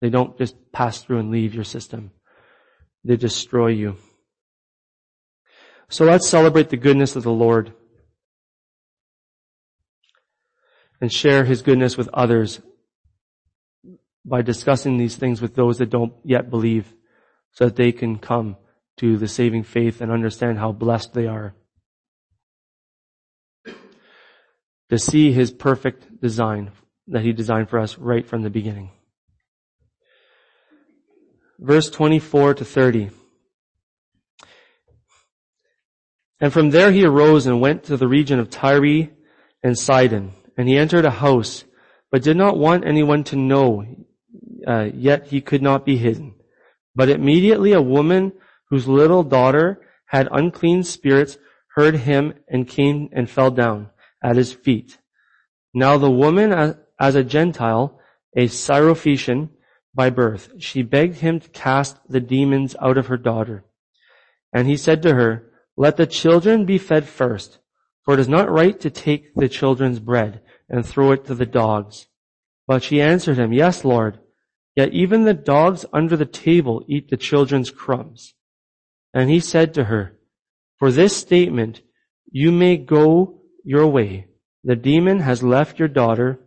They 0.02 0.10
don't 0.10 0.38
just 0.38 0.56
pass 0.72 1.02
through 1.02 1.20
and 1.20 1.32
leave 1.32 1.54
your 1.54 1.64
system. 1.64 2.12
They 3.04 3.16
destroy 3.16 3.68
you. 3.68 3.98
So 5.90 6.06
let's 6.06 6.28
celebrate 6.28 6.70
the 6.70 6.78
goodness 6.78 7.16
of 7.16 7.24
the 7.24 7.32
Lord 7.32 7.74
and 11.00 11.12
share 11.12 11.46
His 11.46 11.62
goodness 11.62 11.98
with 11.98 12.10
others 12.14 12.62
by 14.26 14.42
discussing 14.42 14.98
these 14.98 15.16
things 15.16 15.42
with 15.42 15.56
those 15.56 15.78
that 15.78 15.90
don't 15.90 16.14
yet 16.24 16.50
believe 16.50 16.94
so 17.54 17.66
that 17.66 17.78
they 17.78 17.92
can 17.92 18.20
come 18.20 18.58
to 18.98 19.18
the 19.18 19.28
saving 19.28 19.64
faith 19.64 20.02
and 20.02 20.12
understand 20.12 20.60
how 20.60 20.72
blessed 20.72 21.14
they 21.14 21.28
are. 21.28 21.56
To 24.90 24.98
see 24.98 25.32
His 25.32 25.52
perfect 25.52 26.22
design 26.22 26.72
that 27.08 27.24
He 27.24 27.34
designed 27.34 27.70
for 27.70 27.80
us 27.80 27.98
right 27.98 28.26
from 28.26 28.44
the 28.44 28.50
beginning. 28.50 28.92
Verse 31.60 31.90
24 31.90 32.56
to 32.56 32.66
30. 32.66 33.10
And 36.40 36.54
from 36.54 36.70
there 36.70 36.92
he 36.92 37.04
arose 37.04 37.48
and 37.48 37.60
went 37.60 37.84
to 37.86 37.98
the 37.98 38.08
region 38.08 38.40
of 38.40 38.50
Tyre 38.50 39.10
and 39.64 39.78
Sidon. 39.78 40.34
And 40.56 40.68
he 40.68 40.78
entered 40.78 41.06
a 41.06 41.12
house, 41.12 41.64
but 42.12 42.22
did 42.22 42.38
not 42.38 42.58
want 42.58 42.86
anyone 42.86 43.24
to 43.26 43.36
know, 43.36 43.86
uh, 44.68 44.90
yet 44.94 45.28
he 45.28 45.42
could 45.42 45.64
not 45.64 45.86
be 45.86 45.98
hidden. 45.98 46.36
But 46.96 47.10
immediately 47.10 47.74
a 47.74 47.82
woman 47.82 48.34
whose 48.70 48.88
little 48.88 49.24
daughter 49.24 49.82
had 50.06 50.28
unclean 50.32 50.84
spirits 50.84 51.38
heard 51.76 51.96
him 51.96 52.34
and 52.48 52.68
came 52.68 53.10
and 53.12 53.30
fell 53.30 53.52
down 53.52 53.90
at 54.24 54.36
his 54.36 54.54
feet. 54.54 54.98
Now 55.74 55.98
the 55.98 56.12
woman, 56.12 56.76
as 57.00 57.16
a 57.16 57.24
Gentile, 57.24 58.00
a 58.36 58.48
Syrophoenician 58.48 59.50
by 59.94 60.10
birth, 60.10 60.52
she 60.60 60.82
begged 60.84 61.18
him 61.18 61.40
to 61.40 61.50
cast 61.50 61.98
the 62.10 62.20
demons 62.20 62.76
out 62.82 62.98
of 62.98 63.08
her 63.08 63.18
daughter. 63.18 63.66
And 64.54 64.68
he 64.68 64.78
said 64.78 65.02
to 65.04 65.14
her, 65.14 65.48
let 65.78 65.96
the 65.96 66.08
children 66.08 66.66
be 66.66 66.80
fed 66.80 67.08
first, 67.08 67.60
for 68.04 68.16
it 68.16 68.20
is 68.20 68.28
not 68.28 68.50
right 68.50 68.78
to 68.80 68.90
take 68.90 69.34
the 69.36 69.48
children's 69.48 70.00
bread 70.00 70.42
and 70.68 70.84
throw 70.84 71.12
it 71.12 71.26
to 71.26 71.36
the 71.36 71.46
dogs. 71.46 72.08
But 72.66 72.82
she 72.82 73.00
answered 73.00 73.38
him, 73.38 73.54
Yes, 73.54 73.86
Lord. 73.86 74.20
Yet 74.76 74.94
even 74.94 75.24
the 75.24 75.34
dogs 75.34 75.86
under 75.94 76.18
the 76.18 76.26
table 76.26 76.84
eat 76.88 77.10
the 77.10 77.18
children's 77.18 77.72
crumbs. 77.72 78.34
And 79.14 79.30
he 79.30 79.40
said 79.40 79.74
to 79.76 79.86
her, 79.86 80.18
For 80.78 80.92
this 80.92 81.16
statement, 81.16 81.82
you 82.30 82.52
may 82.52 82.78
go 82.78 83.37
your 83.68 83.86
way. 83.86 84.26
The 84.64 84.78
demon 84.78 85.20
has 85.20 85.44
left 85.44 85.78
your 85.78 85.90
daughter. 85.90 86.40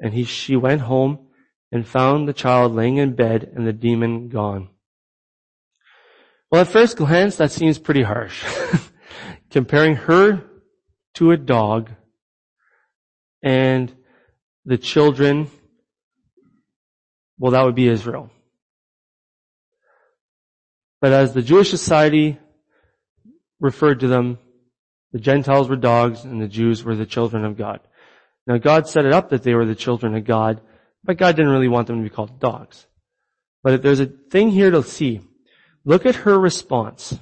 And 0.00 0.12
he, 0.12 0.24
she 0.24 0.56
went 0.56 0.82
home 0.82 1.28
and 1.72 1.86
found 1.86 2.28
the 2.28 2.34
child 2.34 2.74
laying 2.74 2.98
in 2.98 3.14
bed 3.14 3.50
and 3.54 3.66
the 3.66 3.72
demon 3.72 4.28
gone. 4.28 4.68
Well, 6.50 6.60
at 6.60 6.68
first 6.68 6.98
glance, 6.98 7.36
that 7.36 7.50
seems 7.50 7.78
pretty 7.78 8.02
harsh. 8.02 8.44
Comparing 9.50 9.96
her 9.96 10.44
to 11.14 11.30
a 11.30 11.36
dog 11.38 11.90
and 13.42 13.94
the 14.66 14.76
children, 14.76 15.50
well, 17.38 17.52
that 17.52 17.64
would 17.64 17.74
be 17.74 17.88
Israel. 17.88 18.30
But 21.00 21.12
as 21.12 21.32
the 21.32 21.42
Jewish 21.42 21.70
society 21.70 22.38
referred 23.60 24.00
to 24.00 24.08
them, 24.08 24.38
the 25.14 25.20
Gentiles 25.20 25.68
were 25.68 25.76
dogs 25.76 26.24
and 26.24 26.42
the 26.42 26.48
Jews 26.48 26.82
were 26.82 26.96
the 26.96 27.06
children 27.06 27.44
of 27.44 27.56
God. 27.56 27.78
Now 28.48 28.58
God 28.58 28.88
set 28.88 29.06
it 29.06 29.12
up 29.12 29.30
that 29.30 29.44
they 29.44 29.54
were 29.54 29.64
the 29.64 29.76
children 29.76 30.16
of 30.16 30.24
God, 30.24 30.60
but 31.04 31.18
God 31.18 31.36
didn't 31.36 31.52
really 31.52 31.68
want 31.68 31.86
them 31.86 31.98
to 31.98 32.02
be 32.02 32.12
called 32.12 32.40
dogs. 32.40 32.88
But 33.62 33.80
there's 33.80 34.00
a 34.00 34.06
thing 34.06 34.50
here 34.50 34.72
to 34.72 34.82
see. 34.82 35.20
Look 35.84 36.04
at 36.04 36.16
her 36.16 36.36
response. 36.36 37.16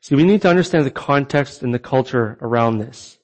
See, 0.00 0.14
we 0.14 0.24
need 0.24 0.40
to 0.42 0.48
understand 0.48 0.86
the 0.86 0.90
context 0.90 1.62
and 1.62 1.74
the 1.74 1.78
culture 1.78 2.38
around 2.40 2.78
this. 2.78 3.18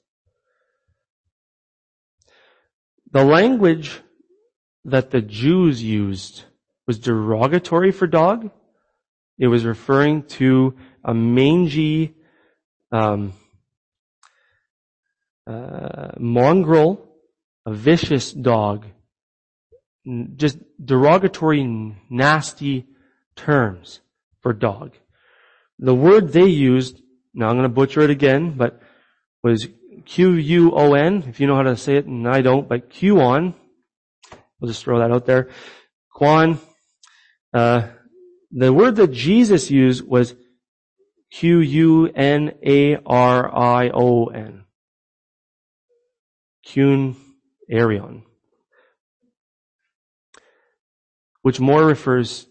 The 3.11 3.25
language 3.25 3.99
that 4.85 5.09
the 5.09 5.21
Jews 5.21 5.81
used 5.81 6.43
was 6.85 6.99
derogatory 6.99 7.91
for 7.91 8.05
dog. 8.05 8.51
It 9.39 9.47
was 9.47 9.65
referring 9.65 10.23
to 10.23 10.75
a 11.03 11.15
mangy, 11.15 12.13
um, 12.93 13.33
uh, 15.47 16.11
mongrel, 16.19 17.03
a 17.65 17.73
vicious 17.73 18.31
dog. 18.31 18.85
Just 20.35 20.59
derogatory, 20.83 21.63
nasty 22.09 22.85
terms 23.35 23.99
for 24.41 24.53
dog. 24.53 24.93
The 25.79 25.95
word 25.95 26.31
they 26.31 26.45
used, 26.45 27.01
now 27.33 27.47
I'm 27.47 27.55
going 27.55 27.63
to 27.63 27.69
butcher 27.69 28.01
it 28.01 28.09
again, 28.09 28.53
but 28.55 28.79
was 29.43 29.67
Q-U-O-N, 30.05 31.23
if 31.27 31.39
you 31.39 31.47
know 31.47 31.55
how 31.55 31.63
to 31.63 31.75
say 31.75 31.97
it, 31.97 32.05
and 32.05 32.27
I 32.27 32.41
don't, 32.41 32.69
but 32.69 32.89
Q-on. 32.89 33.55
We'll 34.59 34.71
just 34.71 34.83
throw 34.83 34.99
that 34.99 35.11
out 35.11 35.25
there. 35.25 35.49
Quan. 36.11 36.59
Uh, 37.53 37.87
the 38.51 38.71
word 38.71 38.95
that 38.97 39.11
Jesus 39.11 39.71
used 39.71 40.05
was 40.05 40.35
Q-U-N-A-R-I-O-N. 41.33 42.63
Kun 46.71 47.15
Arion. 47.69 48.23
Which 51.41 51.59
more 51.59 51.83
refers 51.85 52.45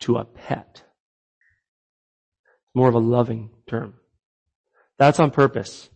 to 0.00 0.16
a 0.16 0.24
pet. 0.24 0.82
More 2.74 2.88
of 2.88 2.94
a 2.94 3.00
loving 3.00 3.50
term. 3.66 3.94
That's 4.98 5.20
on 5.20 5.30
purpose. 5.30 5.90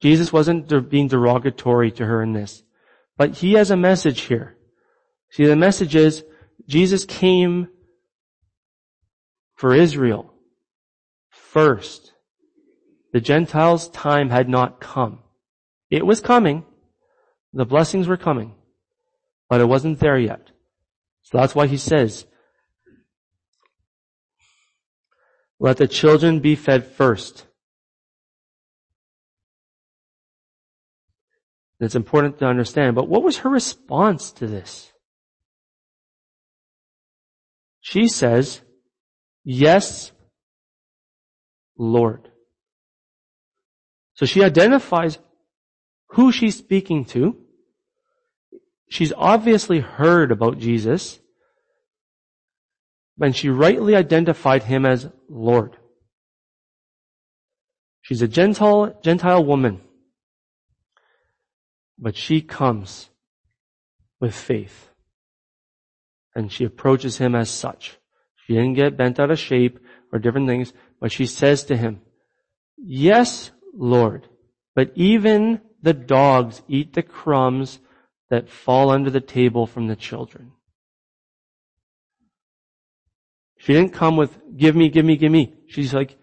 Jesus 0.00 0.32
wasn't 0.32 0.88
being 0.88 1.08
derogatory 1.08 1.90
to 1.92 2.06
her 2.06 2.22
in 2.22 2.34
this. 2.34 2.62
But 3.16 3.38
he 3.38 3.54
has 3.54 3.72
a 3.72 3.76
message 3.76 4.20
here. 4.22 4.56
See, 5.30 5.44
the 5.44 5.56
message 5.56 5.96
is 5.96 6.24
Jesus 6.68 7.04
came 7.04 7.66
for 9.56 9.74
Israel 9.74 10.29
first. 11.52 12.12
The 13.12 13.20
Gentiles' 13.20 13.88
time 13.88 14.30
had 14.30 14.48
not 14.48 14.80
come. 14.80 15.20
It 15.90 16.06
was 16.06 16.20
coming. 16.20 16.64
The 17.52 17.64
blessings 17.64 18.06
were 18.06 18.16
coming. 18.16 18.54
But 19.48 19.60
it 19.60 19.68
wasn't 19.68 19.98
there 19.98 20.18
yet. 20.18 20.50
So 21.22 21.38
that's 21.38 21.54
why 21.54 21.66
he 21.66 21.76
says, 21.76 22.26
let 25.58 25.76
the 25.76 25.88
children 25.88 26.40
be 26.40 26.54
fed 26.54 26.86
first. 26.86 27.46
It's 31.80 31.94
important 31.94 32.38
to 32.38 32.46
understand. 32.46 32.94
But 32.94 33.08
what 33.08 33.22
was 33.22 33.38
her 33.38 33.50
response 33.50 34.30
to 34.32 34.46
this? 34.46 34.92
She 37.80 38.06
says, 38.06 38.60
yes, 39.44 40.12
Lord. 41.80 42.28
So 44.12 44.26
she 44.26 44.44
identifies 44.44 45.18
who 46.10 46.30
she's 46.30 46.58
speaking 46.58 47.06
to. 47.06 47.38
She's 48.90 49.14
obviously 49.16 49.80
heard 49.80 50.30
about 50.30 50.58
Jesus. 50.58 51.20
And 53.18 53.34
she 53.34 53.48
rightly 53.48 53.96
identified 53.96 54.64
him 54.64 54.84
as 54.84 55.08
Lord. 55.28 55.76
She's 58.02 58.20
a 58.20 58.28
Gentile, 58.28 58.98
Gentile 59.02 59.42
woman. 59.42 59.80
But 61.98 62.14
she 62.14 62.42
comes 62.42 63.08
with 64.20 64.34
faith. 64.34 64.90
And 66.34 66.52
she 66.52 66.64
approaches 66.64 67.16
him 67.16 67.34
as 67.34 67.48
such. 67.48 67.96
She 68.44 68.54
didn't 68.54 68.74
get 68.74 68.98
bent 68.98 69.18
out 69.18 69.30
of 69.30 69.38
shape 69.38 69.78
or 70.12 70.18
different 70.18 70.48
things, 70.48 70.72
but 71.00 71.10
she 71.10 71.26
says 71.26 71.64
to 71.64 71.76
him, 71.76 72.00
Yes, 72.76 73.50
Lord, 73.74 74.28
but 74.74 74.92
even 74.94 75.60
the 75.82 75.94
dogs 75.94 76.62
eat 76.68 76.92
the 76.92 77.02
crumbs 77.02 77.78
that 78.28 78.48
fall 78.48 78.90
under 78.90 79.10
the 79.10 79.20
table 79.20 79.66
from 79.66 79.88
the 79.88 79.96
children. 79.96 80.52
She 83.58 83.74
didn't 83.74 83.92
come 83.92 84.16
with, 84.16 84.38
give 84.56 84.74
me, 84.74 84.88
give 84.88 85.04
me, 85.04 85.16
give 85.16 85.32
me. 85.32 85.54
She's 85.66 85.92
like, 85.92 86.16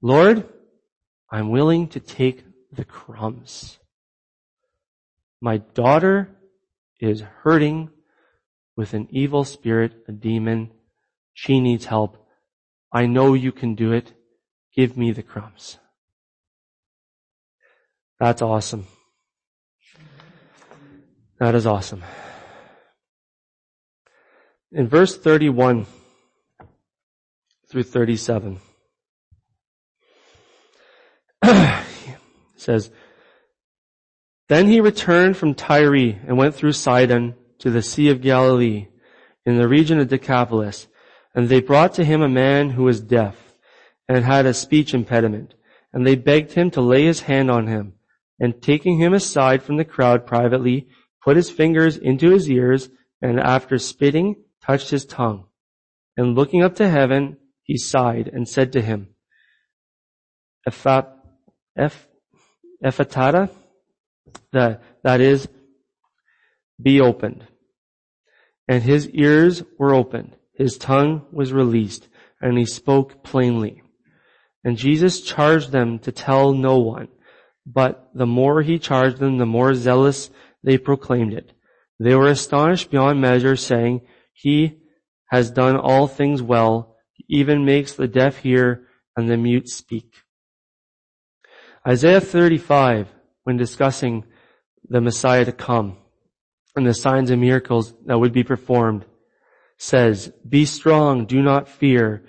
Lord, 0.00 0.48
I'm 1.30 1.50
willing 1.50 1.88
to 1.88 2.00
take 2.00 2.44
the 2.72 2.84
crumbs. 2.84 3.78
My 5.40 5.58
daughter 5.58 6.30
is 6.98 7.20
hurting 7.20 7.90
with 8.76 8.94
an 8.94 9.08
evil 9.10 9.44
spirit, 9.44 9.92
a 10.08 10.12
demon. 10.12 10.70
She 11.34 11.60
needs 11.60 11.84
help. 11.86 12.19
I 12.92 13.06
know 13.06 13.34
you 13.34 13.52
can 13.52 13.74
do 13.74 13.92
it. 13.92 14.12
Give 14.74 14.96
me 14.96 15.12
the 15.12 15.22
crumbs. 15.22 15.78
That's 18.18 18.42
awesome. 18.42 18.86
That 21.38 21.54
is 21.54 21.66
awesome. 21.66 22.02
In 24.72 24.88
verse 24.88 25.16
31 25.16 25.86
through 27.68 27.84
37, 27.84 28.60
says, 32.56 32.90
then 34.48 34.66
he 34.66 34.80
returned 34.80 35.36
from 35.36 35.54
Tyre 35.54 35.94
and 35.94 36.36
went 36.36 36.54
through 36.54 36.72
Sidon 36.72 37.36
to 37.60 37.70
the 37.70 37.82
Sea 37.82 38.10
of 38.10 38.20
Galilee 38.20 38.88
in 39.46 39.56
the 39.56 39.68
region 39.68 40.00
of 40.00 40.08
Decapolis. 40.08 40.88
And 41.34 41.48
they 41.48 41.60
brought 41.60 41.94
to 41.94 42.04
him 42.04 42.22
a 42.22 42.28
man 42.28 42.70
who 42.70 42.84
was 42.84 43.00
deaf 43.00 43.54
and 44.08 44.24
had 44.24 44.46
a 44.46 44.54
speech 44.54 44.94
impediment. 44.94 45.54
And 45.92 46.06
they 46.06 46.16
begged 46.16 46.52
him 46.52 46.70
to 46.72 46.80
lay 46.80 47.04
his 47.04 47.20
hand 47.20 47.50
on 47.50 47.66
him. 47.66 47.94
And 48.38 48.60
taking 48.62 48.98
him 48.98 49.12
aside 49.12 49.62
from 49.62 49.76
the 49.76 49.84
crowd 49.84 50.26
privately, 50.26 50.88
put 51.22 51.36
his 51.36 51.50
fingers 51.50 51.96
into 51.96 52.30
his 52.30 52.50
ears 52.50 52.88
and 53.20 53.38
after 53.38 53.78
spitting, 53.78 54.36
touched 54.64 54.90
his 54.90 55.04
tongue. 55.04 55.44
And 56.16 56.34
looking 56.34 56.62
up 56.62 56.76
to 56.76 56.88
heaven, 56.88 57.36
he 57.62 57.76
sighed 57.76 58.28
and 58.28 58.48
said 58.48 58.72
to 58.72 58.80
him, 58.80 59.14
Ephphatha, 60.68 61.18
that, 64.52 64.82
that 65.02 65.20
is, 65.20 65.48
be 66.80 67.00
opened. 67.00 67.46
And 68.68 68.82
his 68.82 69.08
ears 69.10 69.62
were 69.78 69.94
opened, 69.94 70.34
his 70.60 70.76
tongue 70.76 71.24
was 71.32 71.54
released, 71.54 72.06
and 72.38 72.58
he 72.58 72.66
spoke 72.66 73.24
plainly. 73.24 73.82
And 74.62 74.76
Jesus 74.76 75.22
charged 75.22 75.72
them 75.72 75.98
to 76.00 76.12
tell 76.12 76.52
no 76.52 76.76
one, 76.76 77.08
but 77.64 78.10
the 78.14 78.26
more 78.26 78.60
he 78.60 78.78
charged 78.78 79.16
them, 79.16 79.38
the 79.38 79.46
more 79.46 79.72
zealous 79.72 80.28
they 80.62 80.76
proclaimed 80.76 81.32
it. 81.32 81.52
They 81.98 82.14
were 82.14 82.28
astonished 82.28 82.90
beyond 82.90 83.22
measure, 83.22 83.56
saying, 83.56 84.02
He 84.34 84.80
has 85.30 85.50
done 85.50 85.76
all 85.78 86.06
things 86.06 86.42
well, 86.42 86.94
he 87.12 87.24
even 87.28 87.64
makes 87.64 87.94
the 87.94 88.06
deaf 88.06 88.36
hear 88.36 88.86
and 89.16 89.30
the 89.30 89.38
mute 89.38 89.70
speak. 89.70 90.12
Isaiah 91.88 92.20
35, 92.20 93.08
when 93.44 93.56
discussing 93.56 94.26
the 94.86 95.00
Messiah 95.00 95.46
to 95.46 95.52
come 95.52 95.96
and 96.76 96.86
the 96.86 96.92
signs 96.92 97.30
and 97.30 97.40
miracles 97.40 97.94
that 98.04 98.18
would 98.18 98.34
be 98.34 98.44
performed 98.44 99.06
says, 99.82 100.30
be 100.46 100.66
strong, 100.66 101.24
do 101.24 101.40
not 101.40 101.66
fear. 101.66 102.22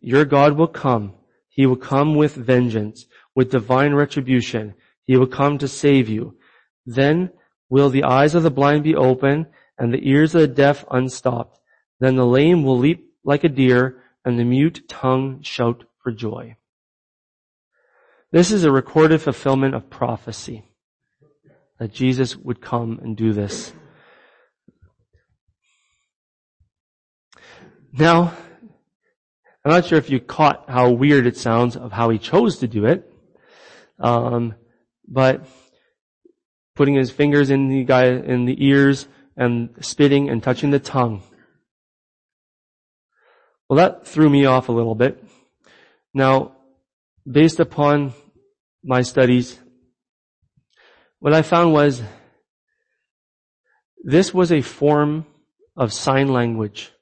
Your 0.00 0.24
God 0.24 0.54
will 0.54 0.66
come. 0.66 1.12
He 1.50 1.66
will 1.66 1.76
come 1.76 2.14
with 2.14 2.34
vengeance, 2.34 3.06
with 3.34 3.50
divine 3.50 3.92
retribution. 3.92 4.72
He 5.04 5.18
will 5.18 5.26
come 5.26 5.58
to 5.58 5.68
save 5.68 6.08
you. 6.08 6.38
Then 6.86 7.32
will 7.68 7.90
the 7.90 8.04
eyes 8.04 8.34
of 8.34 8.42
the 8.42 8.50
blind 8.50 8.82
be 8.84 8.96
open 8.96 9.46
and 9.76 9.92
the 9.92 10.08
ears 10.08 10.34
of 10.34 10.40
the 10.40 10.48
deaf 10.48 10.86
unstopped. 10.90 11.60
Then 11.98 12.16
the 12.16 12.24
lame 12.24 12.64
will 12.64 12.78
leap 12.78 13.12
like 13.24 13.44
a 13.44 13.50
deer 13.50 14.02
and 14.24 14.38
the 14.38 14.44
mute 14.44 14.88
tongue 14.88 15.42
shout 15.42 15.84
for 16.02 16.12
joy. 16.12 16.56
This 18.32 18.50
is 18.50 18.64
a 18.64 18.72
recorded 18.72 19.20
fulfillment 19.20 19.74
of 19.74 19.90
prophecy. 19.90 20.64
that 21.80 21.92
Jesus 21.92 22.36
would 22.36 22.60
come 22.60 23.00
and 23.02 23.16
do 23.16 23.32
this. 23.32 23.72
Now, 27.92 28.32
I'm 29.64 29.72
not 29.72 29.86
sure 29.86 29.98
if 29.98 30.10
you 30.10 30.20
caught 30.20 30.70
how 30.70 30.90
weird 30.90 31.26
it 31.26 31.36
sounds 31.36 31.76
of 31.76 31.90
how 31.90 32.10
he 32.10 32.18
chose 32.18 32.58
to 32.58 32.68
do 32.68 32.86
it, 32.86 33.12
um, 33.98 34.54
but 35.08 35.44
putting 36.76 36.94
his 36.94 37.10
fingers 37.10 37.50
in 37.50 37.68
the 37.68 37.82
guy 37.82 38.06
in 38.06 38.44
the 38.44 38.64
ears 38.64 39.08
and 39.36 39.70
spitting 39.80 40.30
and 40.30 40.40
touching 40.40 40.70
the 40.70 40.78
tongue. 40.78 41.22
Well, 43.68 43.78
that 43.78 44.06
threw 44.06 44.30
me 44.30 44.44
off 44.44 44.68
a 44.68 44.72
little 44.72 44.94
bit. 44.94 45.22
Now, 46.14 46.52
based 47.28 47.58
upon 47.58 48.12
my 48.84 49.02
studies, 49.02 49.58
what 51.18 51.34
I 51.34 51.42
found 51.42 51.72
was 51.72 52.02
this 54.04 54.32
was 54.32 54.52
a 54.52 54.60
form 54.60 55.26
of 55.76 55.92
sign 55.92 56.28
language 56.28 56.92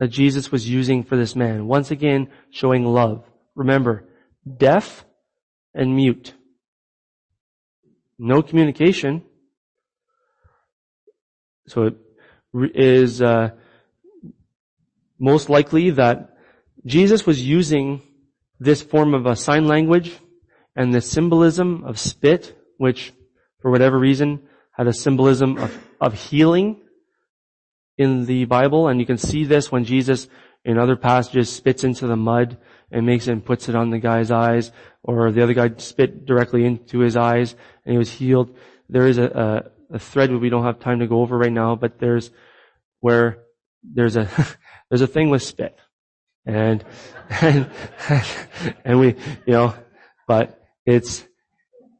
that 0.00 0.08
Jesus 0.08 0.50
was 0.50 0.68
using 0.68 1.04
for 1.04 1.16
this 1.16 1.36
man. 1.36 1.66
Once 1.66 1.90
again, 1.90 2.28
showing 2.50 2.86
love. 2.86 3.22
Remember, 3.54 4.08
deaf 4.56 5.04
and 5.74 5.94
mute. 5.94 6.32
No 8.18 8.42
communication. 8.42 9.22
So 11.68 11.82
it 11.84 11.96
is 12.74 13.20
uh, 13.20 13.50
most 15.18 15.50
likely 15.50 15.90
that 15.90 16.34
Jesus 16.86 17.26
was 17.26 17.46
using 17.46 18.00
this 18.58 18.82
form 18.82 19.12
of 19.12 19.26
a 19.26 19.36
sign 19.36 19.66
language 19.66 20.16
and 20.74 20.94
the 20.94 21.02
symbolism 21.02 21.84
of 21.84 21.98
spit, 21.98 22.58
which 22.78 23.12
for 23.60 23.70
whatever 23.70 23.98
reason 23.98 24.40
had 24.72 24.86
a 24.86 24.94
symbolism 24.94 25.58
of, 25.58 25.78
of 26.00 26.14
healing 26.14 26.80
in 28.00 28.24
the 28.24 28.46
Bible, 28.46 28.88
and 28.88 28.98
you 28.98 29.04
can 29.04 29.18
see 29.18 29.44
this 29.44 29.70
when 29.70 29.84
Jesus 29.84 30.26
in 30.64 30.78
other 30.78 30.96
passages 30.96 31.52
spits 31.52 31.84
into 31.84 32.06
the 32.06 32.16
mud 32.16 32.56
and 32.90 33.04
makes 33.04 33.28
it 33.28 33.32
and 33.32 33.44
puts 33.44 33.68
it 33.68 33.74
on 33.74 33.90
the 33.90 33.98
guy's 33.98 34.30
eyes, 34.30 34.72
or 35.02 35.30
the 35.30 35.42
other 35.42 35.52
guy 35.52 35.70
spit 35.76 36.24
directly 36.24 36.64
into 36.64 37.00
his 37.00 37.14
eyes 37.14 37.54
and 37.84 37.92
he 37.92 37.98
was 37.98 38.10
healed. 38.10 38.56
There 38.88 39.06
is 39.06 39.18
a, 39.18 39.70
a, 39.90 39.96
a 39.96 39.98
thread 39.98 40.32
we 40.32 40.48
don't 40.48 40.64
have 40.64 40.80
time 40.80 41.00
to 41.00 41.06
go 41.06 41.20
over 41.20 41.36
right 41.36 41.52
now, 41.52 41.76
but 41.76 41.98
there's 41.98 42.30
where 43.00 43.40
there's 43.84 44.16
a 44.16 44.28
there's 44.88 45.02
a 45.02 45.06
thing 45.06 45.28
with 45.28 45.42
spit, 45.42 45.76
and 46.46 46.82
and 47.42 47.70
and 48.86 48.98
we 48.98 49.08
you 49.44 49.52
know, 49.52 49.74
but 50.26 50.58
it's 50.86 51.22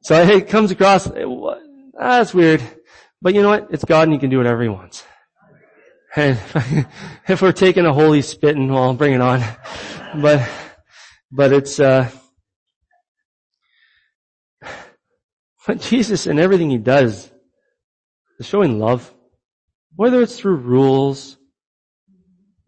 so 0.01 0.19
it 0.23 0.49
comes 0.49 0.71
across. 0.71 1.07
Eh, 1.09 1.27
it, 1.27 1.29
that's 1.93 2.35
ah, 2.35 2.39
weird, 2.39 2.63
but 3.21 3.35
you 3.35 3.43
know 3.43 3.51
what? 3.51 3.69
It's 3.71 3.85
God, 3.85 4.05
and 4.05 4.15
He 4.15 4.19
can 4.19 4.31
do 4.31 4.39
whatever 4.39 4.63
He 4.63 4.71
wants. 4.71 5.05
And 6.17 6.39
if 7.29 7.41
we're 7.41 7.53
taking 7.53 7.87
a 7.87 7.93
holy 7.93 8.23
spitting, 8.23 8.73
well, 8.73 8.95
bring 8.95 9.15
it 9.15 9.21
on. 9.21 9.43
But, 10.21 10.49
but 11.31 11.53
it's, 11.53 11.79
uh, 11.79 12.11
but 15.67 15.81
Jesus 15.81 16.27
and 16.27 16.41
everything 16.41 16.71
he 16.71 16.79
does 16.79 17.31
is 18.39 18.47
showing 18.47 18.79
love. 18.81 19.13
Whether 19.95 20.23
it's 20.23 20.39
through 20.39 20.57
rules, 20.57 21.37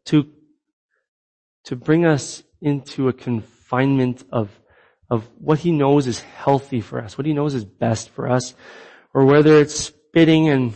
to, 0.06 0.28
to 1.64 1.76
bring 1.76 2.06
us 2.06 2.42
into 2.60 3.08
a 3.08 3.12
confinement 3.12 4.24
of, 4.30 4.50
of 5.10 5.28
what 5.38 5.60
he 5.60 5.72
knows 5.72 6.06
is 6.06 6.20
healthy 6.20 6.80
for 6.80 7.00
us, 7.00 7.16
what 7.16 7.26
he 7.26 7.32
knows 7.32 7.54
is 7.54 7.64
best 7.64 8.10
for 8.10 8.30
us, 8.30 8.54
or 9.14 9.24
whether 9.24 9.56
it's 9.56 9.74
spitting 9.74 10.48
and 10.48 10.74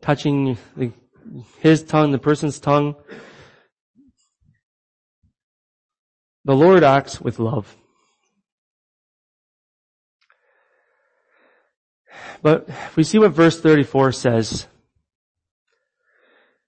touching 0.00 0.56
the 0.76 0.92
his 1.58 1.82
tongue, 1.82 2.12
the 2.12 2.18
person's 2.18 2.58
tongue. 2.58 2.96
The 6.44 6.54
Lord 6.54 6.82
acts 6.82 7.20
with 7.20 7.38
love. 7.38 7.76
But 12.42 12.68
we 12.96 13.02
see 13.04 13.18
what 13.18 13.32
verse 13.32 13.60
34 13.60 14.12
says. 14.12 14.66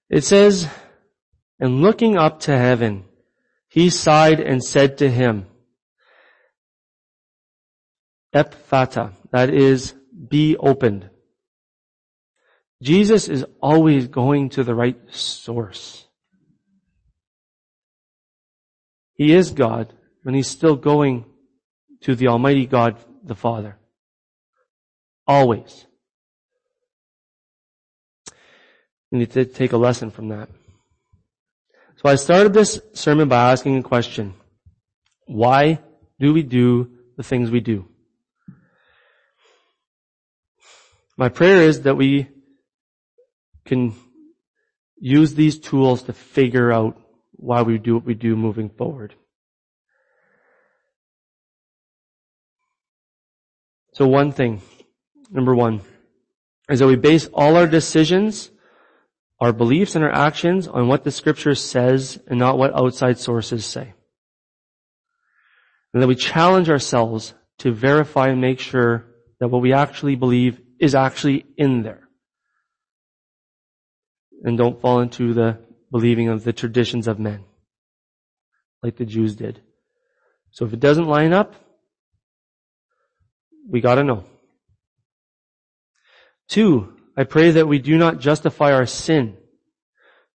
It 0.09 0.23
says, 0.23 0.69
and 1.59 1.81
looking 1.81 2.17
up 2.17 2.41
to 2.41 2.57
heaven, 2.57 3.05
he 3.67 3.89
sighed 3.89 4.39
and 4.39 4.63
said 4.63 4.99
to 4.99 5.09
him, 5.09 5.47
Ephphatha, 8.33 9.13
that 9.31 9.49
is, 9.49 9.95
be 10.29 10.55
opened. 10.57 11.09
Jesus 12.83 13.29
is 13.29 13.45
always 13.61 14.09
going 14.09 14.49
to 14.49 14.63
the 14.63 14.75
right 14.75 14.97
source. 15.09 16.05
He 19.15 19.31
is 19.31 19.51
God, 19.51 19.93
and 20.25 20.35
he's 20.35 20.49
still 20.49 20.75
going 20.75 21.23
to 22.01 22.13
the 22.13 22.27
Almighty 22.27 22.65
God, 22.65 22.97
the 23.23 23.35
Father. 23.35 23.77
Always. 25.25 25.85
We 29.11 29.19
need 29.19 29.31
to 29.31 29.45
take 29.45 29.71
a 29.71 29.77
lesson 29.77 30.11
from 30.11 30.27
that. 30.29 30.49
So 31.97 32.09
I 32.09 32.15
started 32.15 32.53
this 32.53 32.81
sermon 32.93 33.29
by 33.29 33.51
asking 33.51 33.77
a 33.77 33.83
question. 33.83 34.33
Why 35.25 35.79
do 36.19 36.33
we 36.33 36.43
do 36.43 36.89
the 37.15 37.23
things 37.23 37.49
we 37.49 37.61
do? 37.61 37.87
My 41.15 41.29
prayer 41.29 41.61
is 41.61 41.83
that 41.83 41.95
we 41.95 42.27
can 43.65 43.93
use 44.97 45.33
these 45.35 45.59
tools 45.59 46.03
to 46.03 46.13
figure 46.13 46.71
out 46.71 46.99
why 47.31 47.61
we 47.61 47.77
do 47.77 47.95
what 47.95 48.05
we 48.05 48.13
do 48.13 48.35
moving 48.35 48.69
forward. 48.69 49.13
So 53.93 54.07
one 54.07 54.31
thing, 54.31 54.61
number 55.29 55.53
one, 55.53 55.81
is 56.69 56.79
that 56.79 56.87
we 56.87 56.95
base 56.95 57.27
all 57.33 57.57
our 57.57 57.67
decisions, 57.67 58.49
our 59.39 59.53
beliefs 59.53 59.95
and 59.95 60.03
our 60.03 60.13
actions 60.13 60.67
on 60.67 60.87
what 60.87 61.03
the 61.03 61.11
scripture 61.11 61.53
says 61.53 62.19
and 62.27 62.39
not 62.39 62.57
what 62.57 62.73
outside 62.73 63.19
sources 63.19 63.65
say. 63.65 63.93
And 65.93 66.01
that 66.01 66.07
we 66.07 66.15
challenge 66.15 66.69
ourselves 66.69 67.33
to 67.59 67.71
verify 67.71 68.29
and 68.29 68.41
make 68.41 68.59
sure 68.59 69.05
that 69.39 69.49
what 69.49 69.61
we 69.61 69.73
actually 69.73 70.15
believe 70.15 70.59
is 70.79 70.95
actually 70.95 71.45
in 71.57 71.83
there 71.83 72.02
and 74.43 74.57
don't 74.57 74.81
fall 74.81 74.99
into 74.99 75.33
the 75.33 75.57
believing 75.89 76.27
of 76.27 76.43
the 76.43 76.53
traditions 76.53 77.07
of 77.07 77.19
men, 77.19 77.43
like 78.83 78.97
the 78.97 79.05
Jews 79.05 79.35
did. 79.35 79.61
So 80.51 80.65
if 80.65 80.73
it 80.73 80.79
doesn't 80.79 81.07
line 81.07 81.33
up, 81.33 81.55
we 83.67 83.81
gotta 83.81 84.03
know. 84.03 84.25
Two, 86.47 86.97
I 87.15 87.23
pray 87.23 87.51
that 87.51 87.67
we 87.67 87.79
do 87.79 87.97
not 87.97 88.19
justify 88.19 88.73
our 88.73 88.85
sin 88.85 89.37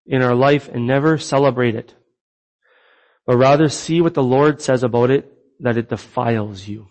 in 0.06 0.22
our 0.22 0.34
life 0.34 0.68
and 0.68 0.86
never 0.86 1.18
celebrate 1.18 1.74
it, 1.74 1.94
but 3.26 3.36
rather 3.36 3.68
see 3.68 4.00
what 4.00 4.14
the 4.14 4.22
Lord 4.22 4.62
says 4.62 4.82
about 4.82 5.10
it, 5.10 5.30
that 5.60 5.76
it 5.76 5.88
defiles 5.88 6.66
you. 6.66 6.88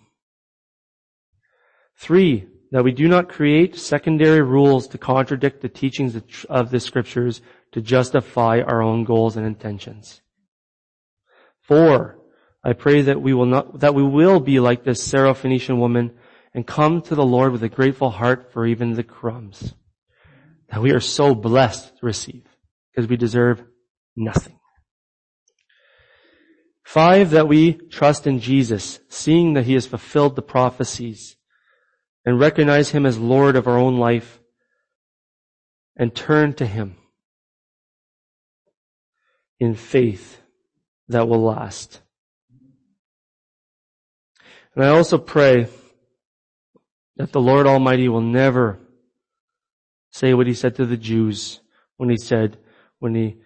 Three, 1.97 2.47
that 2.71 2.83
we 2.83 2.91
do 2.91 3.07
not 3.07 3.29
create 3.29 3.75
secondary 3.75 4.41
rules 4.41 4.87
to 4.89 4.97
contradict 4.97 5.61
the 5.61 5.69
teachings 5.69 6.19
of 6.49 6.69
the 6.69 6.79
scriptures 6.79 7.41
to 7.71 7.81
justify 7.81 8.59
our 8.61 8.81
own 8.81 9.03
goals 9.03 9.37
and 9.37 9.45
intentions. 9.45 10.21
Four, 11.61 12.19
I 12.63 12.73
pray 12.73 13.01
that 13.03 13.21
we 13.21 13.33
will 13.33 13.45
not, 13.45 13.79
that 13.79 13.95
we 13.95 14.03
will 14.03 14.39
be 14.39 14.59
like 14.59 14.83
this 14.83 15.05
Syrophoenician 15.07 15.77
woman 15.77 16.11
and 16.53 16.67
come 16.67 17.01
to 17.03 17.15
the 17.15 17.25
Lord 17.25 17.51
with 17.51 17.63
a 17.63 17.69
grateful 17.69 18.09
heart 18.09 18.51
for 18.51 18.65
even 18.65 18.93
the 18.93 19.03
crumbs 19.03 19.73
that 20.69 20.81
we 20.81 20.91
are 20.91 20.99
so 20.99 21.33
blessed 21.33 21.97
to 21.97 22.05
receive 22.05 22.43
because 22.91 23.09
we 23.09 23.15
deserve 23.15 23.63
nothing. 24.15 24.59
Five, 26.83 27.31
that 27.31 27.47
we 27.47 27.73
trust 27.73 28.27
in 28.27 28.39
Jesus, 28.39 28.99
seeing 29.07 29.53
that 29.53 29.65
he 29.65 29.73
has 29.73 29.85
fulfilled 29.85 30.35
the 30.35 30.41
prophecies 30.41 31.36
and 32.27 32.41
recognize 32.41 32.89
Him 32.89 33.05
as 33.05 33.17
Lord 33.17 33.55
of 33.55 33.67
our 33.67 33.77
own 33.77 33.99
life 33.99 34.41
and 35.95 36.13
turn 36.13 36.51
to 36.55 36.65
Him 36.65 36.97
in 39.61 39.75
faith 39.75 40.41
that 41.07 41.29
will 41.29 41.41
last. 41.41 42.01
And 44.75 44.83
I 44.83 44.89
also 44.89 45.17
pray 45.17 45.67
that 47.15 47.31
the 47.31 47.39
Lord 47.39 47.65
Almighty 47.65 48.09
will 48.09 48.19
never 48.19 48.77
say 50.11 50.33
what 50.33 50.47
He 50.47 50.53
said 50.53 50.75
to 50.75 50.85
the 50.85 50.97
Jews 50.97 51.61
when 51.95 52.09
He 52.09 52.17
said, 52.17 52.57
when 52.99 53.15
He 53.15 53.37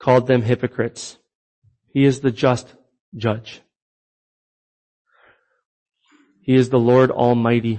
called 0.00 0.26
them 0.26 0.42
hypocrites. 0.42 1.16
He 1.92 2.04
is 2.04 2.18
the 2.18 2.32
just 2.32 2.74
judge. 3.14 3.60
He 6.40 6.56
is 6.56 6.70
the 6.70 6.80
Lord 6.80 7.12
Almighty. 7.12 7.78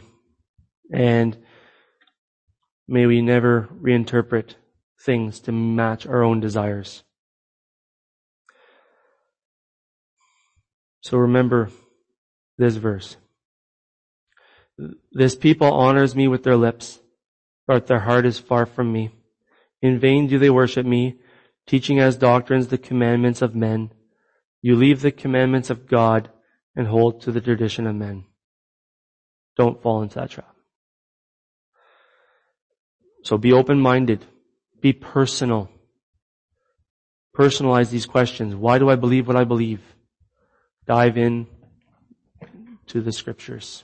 And 0.91 1.37
may 2.87 3.05
we 3.05 3.21
never 3.21 3.69
reinterpret 3.81 4.55
things 4.99 5.39
to 5.41 5.51
match 5.51 6.05
our 6.05 6.23
own 6.23 6.39
desires. 6.39 7.03
So 11.01 11.17
remember 11.17 11.69
this 12.57 12.75
verse. 12.75 13.17
This 15.11 15.35
people 15.35 15.71
honors 15.71 16.15
me 16.15 16.27
with 16.27 16.43
their 16.43 16.55
lips, 16.55 16.99
but 17.67 17.87
their 17.87 17.99
heart 18.01 18.25
is 18.25 18.39
far 18.39 18.65
from 18.65 18.91
me. 18.91 19.11
In 19.81 19.99
vain 19.99 20.27
do 20.27 20.37
they 20.37 20.49
worship 20.49 20.85
me, 20.85 21.19
teaching 21.65 21.99
as 21.99 22.17
doctrines 22.17 22.67
the 22.67 22.77
commandments 22.77 23.41
of 23.41 23.55
men. 23.55 23.91
You 24.61 24.75
leave 24.75 25.01
the 25.01 25.11
commandments 25.11 25.69
of 25.69 25.87
God 25.87 26.29
and 26.75 26.87
hold 26.87 27.21
to 27.21 27.31
the 27.31 27.41
tradition 27.41 27.87
of 27.87 27.95
men. 27.95 28.25
Don't 29.57 29.81
fall 29.81 30.01
into 30.01 30.15
that 30.15 30.29
trap. 30.29 30.50
So 33.23 33.37
be 33.37 33.53
open-minded. 33.53 34.25
Be 34.81 34.93
personal. 34.93 35.69
Personalize 37.37 37.89
these 37.89 38.05
questions. 38.05 38.55
Why 38.55 38.79
do 38.79 38.89
I 38.89 38.95
believe 38.95 39.27
what 39.27 39.37
I 39.37 39.43
believe? 39.43 39.81
Dive 40.85 41.17
in 41.17 41.47
to 42.87 43.01
the 43.01 43.11
scriptures. 43.11 43.83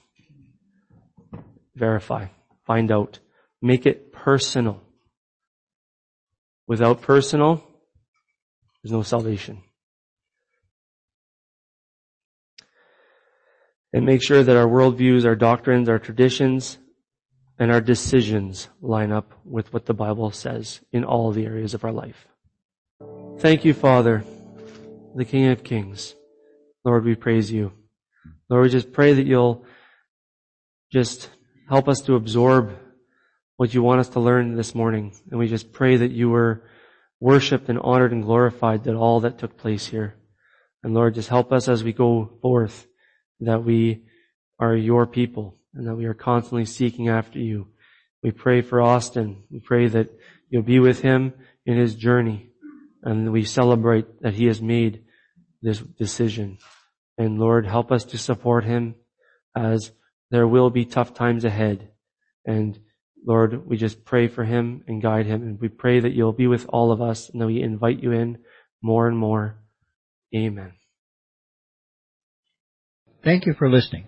Verify. 1.76 2.28
Find 2.66 2.92
out. 2.92 3.20
Make 3.62 3.86
it 3.86 4.12
personal. 4.12 4.82
Without 6.68 7.02
personal, 7.02 7.64
there's 8.84 8.92
no 8.92 9.04
salvation. 9.04 9.62
And 13.94 14.06
make 14.06 14.22
sure 14.22 14.44
that 14.44 14.58
our 14.58 14.68
worldviews, 14.68 15.26
our 15.26 15.36
doctrines, 15.36 15.88
our 15.88 16.00
traditions, 16.00 16.78
and 17.60 17.72
our 17.72 17.82
decisions 17.82 18.70
line 18.82 19.12
up 19.12 19.34
with 19.46 19.74
what 19.74 19.86
the 19.86 19.94
Bible 19.94 20.32
says 20.32 20.82
in 20.92 21.04
all 21.04 21.32
the 21.32 21.46
areas 21.46 21.74
of 21.74 21.84
our 21.84 21.92
life. 21.92 22.28
Thank 23.40 23.66
you, 23.66 23.74
Father, 23.74 24.24
the 25.16 25.26
King 25.26 25.48
of 25.48 25.64
Kings. 25.64 26.16
Lord, 26.84 27.04
we 27.04 27.16
praise 27.16 27.52
you. 27.52 27.74
Lord, 28.50 28.64
we 28.64 28.70
just 28.70 28.94
pray 28.94 29.14
that 29.14 29.26
you'll 29.26 29.66
just 30.92 31.30
help 31.68 31.88
us 31.88 32.02
to 32.02 32.16
absorb 32.16 32.78
what 33.58 33.74
you 33.74 33.82
want 33.82 34.00
us 34.00 34.10
to 34.10 34.20
learn 34.20 34.56
this 34.56 34.76
morning. 34.76 35.14
And 35.30 35.40
we 35.40 35.48
just 35.48 35.74
pray 35.74 35.98
that 35.98 36.12
you 36.12 36.30
were 36.30 36.64
worshiped 37.20 37.70
and 37.70 37.80
honored 37.80 38.12
and 38.12 38.24
glorified 38.24 38.84
that 38.84 38.96
all 38.96 39.20
that 39.22 39.40
took 39.40 39.58
place 39.58 39.88
here. 39.88 40.16
And 40.84 40.94
Lord, 40.94 41.16
just 41.16 41.30
help 41.30 41.52
us 41.52 41.68
as 41.68 41.84
we 41.84 41.92
go 41.92 42.38
forth 42.42 42.88
that 43.40 43.64
we 43.64 44.04
are 44.60 44.76
your 44.76 45.06
people 45.06 45.58
and 45.78 45.88
that 45.88 45.96
we 45.96 46.06
are 46.06 46.14
constantly 46.14 46.66
seeking 46.66 47.10
after 47.10 47.40
you. 47.40 47.68
We 48.24 48.32
pray 48.32 48.62
for 48.62 48.82
Austin. 48.82 49.44
We 49.52 49.60
pray 49.60 49.88
that 49.88 50.10
you'll 50.50 50.64
be 50.64 50.80
with 50.80 51.02
him 51.02 51.34
in 51.66 51.78
his 51.78 51.96
journey 51.96 52.50
and 53.04 53.32
we 53.32 53.44
celebrate 53.44 54.22
that 54.22 54.34
he 54.34 54.48
has 54.48 54.62
made 54.62 55.04
this 55.62 55.80
decision. 55.80 56.58
And 57.18 57.40
Lord, 57.40 57.66
help 57.66 57.92
us 57.92 58.06
to 58.06 58.18
support 58.18 58.64
him 58.64 58.96
as 59.56 59.92
there 60.30 60.48
will 60.48 60.70
be 60.70 60.86
tough 60.86 61.14
times 61.14 61.46
ahead. 61.46 61.90
And 62.46 62.78
Lord, 63.26 63.66
we 63.68 63.78
just 63.78 64.04
pray 64.04 64.28
for 64.28 64.44
him 64.44 64.84
and 64.88 65.02
guide 65.02 65.26
him. 65.26 65.42
And 65.42 65.60
we 65.60 65.70
pray 65.70 66.00
that 66.00 66.14
you'll 66.14 66.34
be 66.34 66.48
with 66.48 66.66
all 66.70 66.92
of 66.92 67.02
us 67.02 67.30
and 67.30 67.42
that 67.42 67.48
we 67.48 67.62
invite 67.62 68.02
you 68.02 68.12
in 68.12 68.40
more 68.82 69.08
and 69.08 69.18
more. 69.18 69.58
Amen. 70.36 70.74
Thank 73.24 73.46
you 73.46 73.54
for 73.54 73.70
listening. 73.70 74.08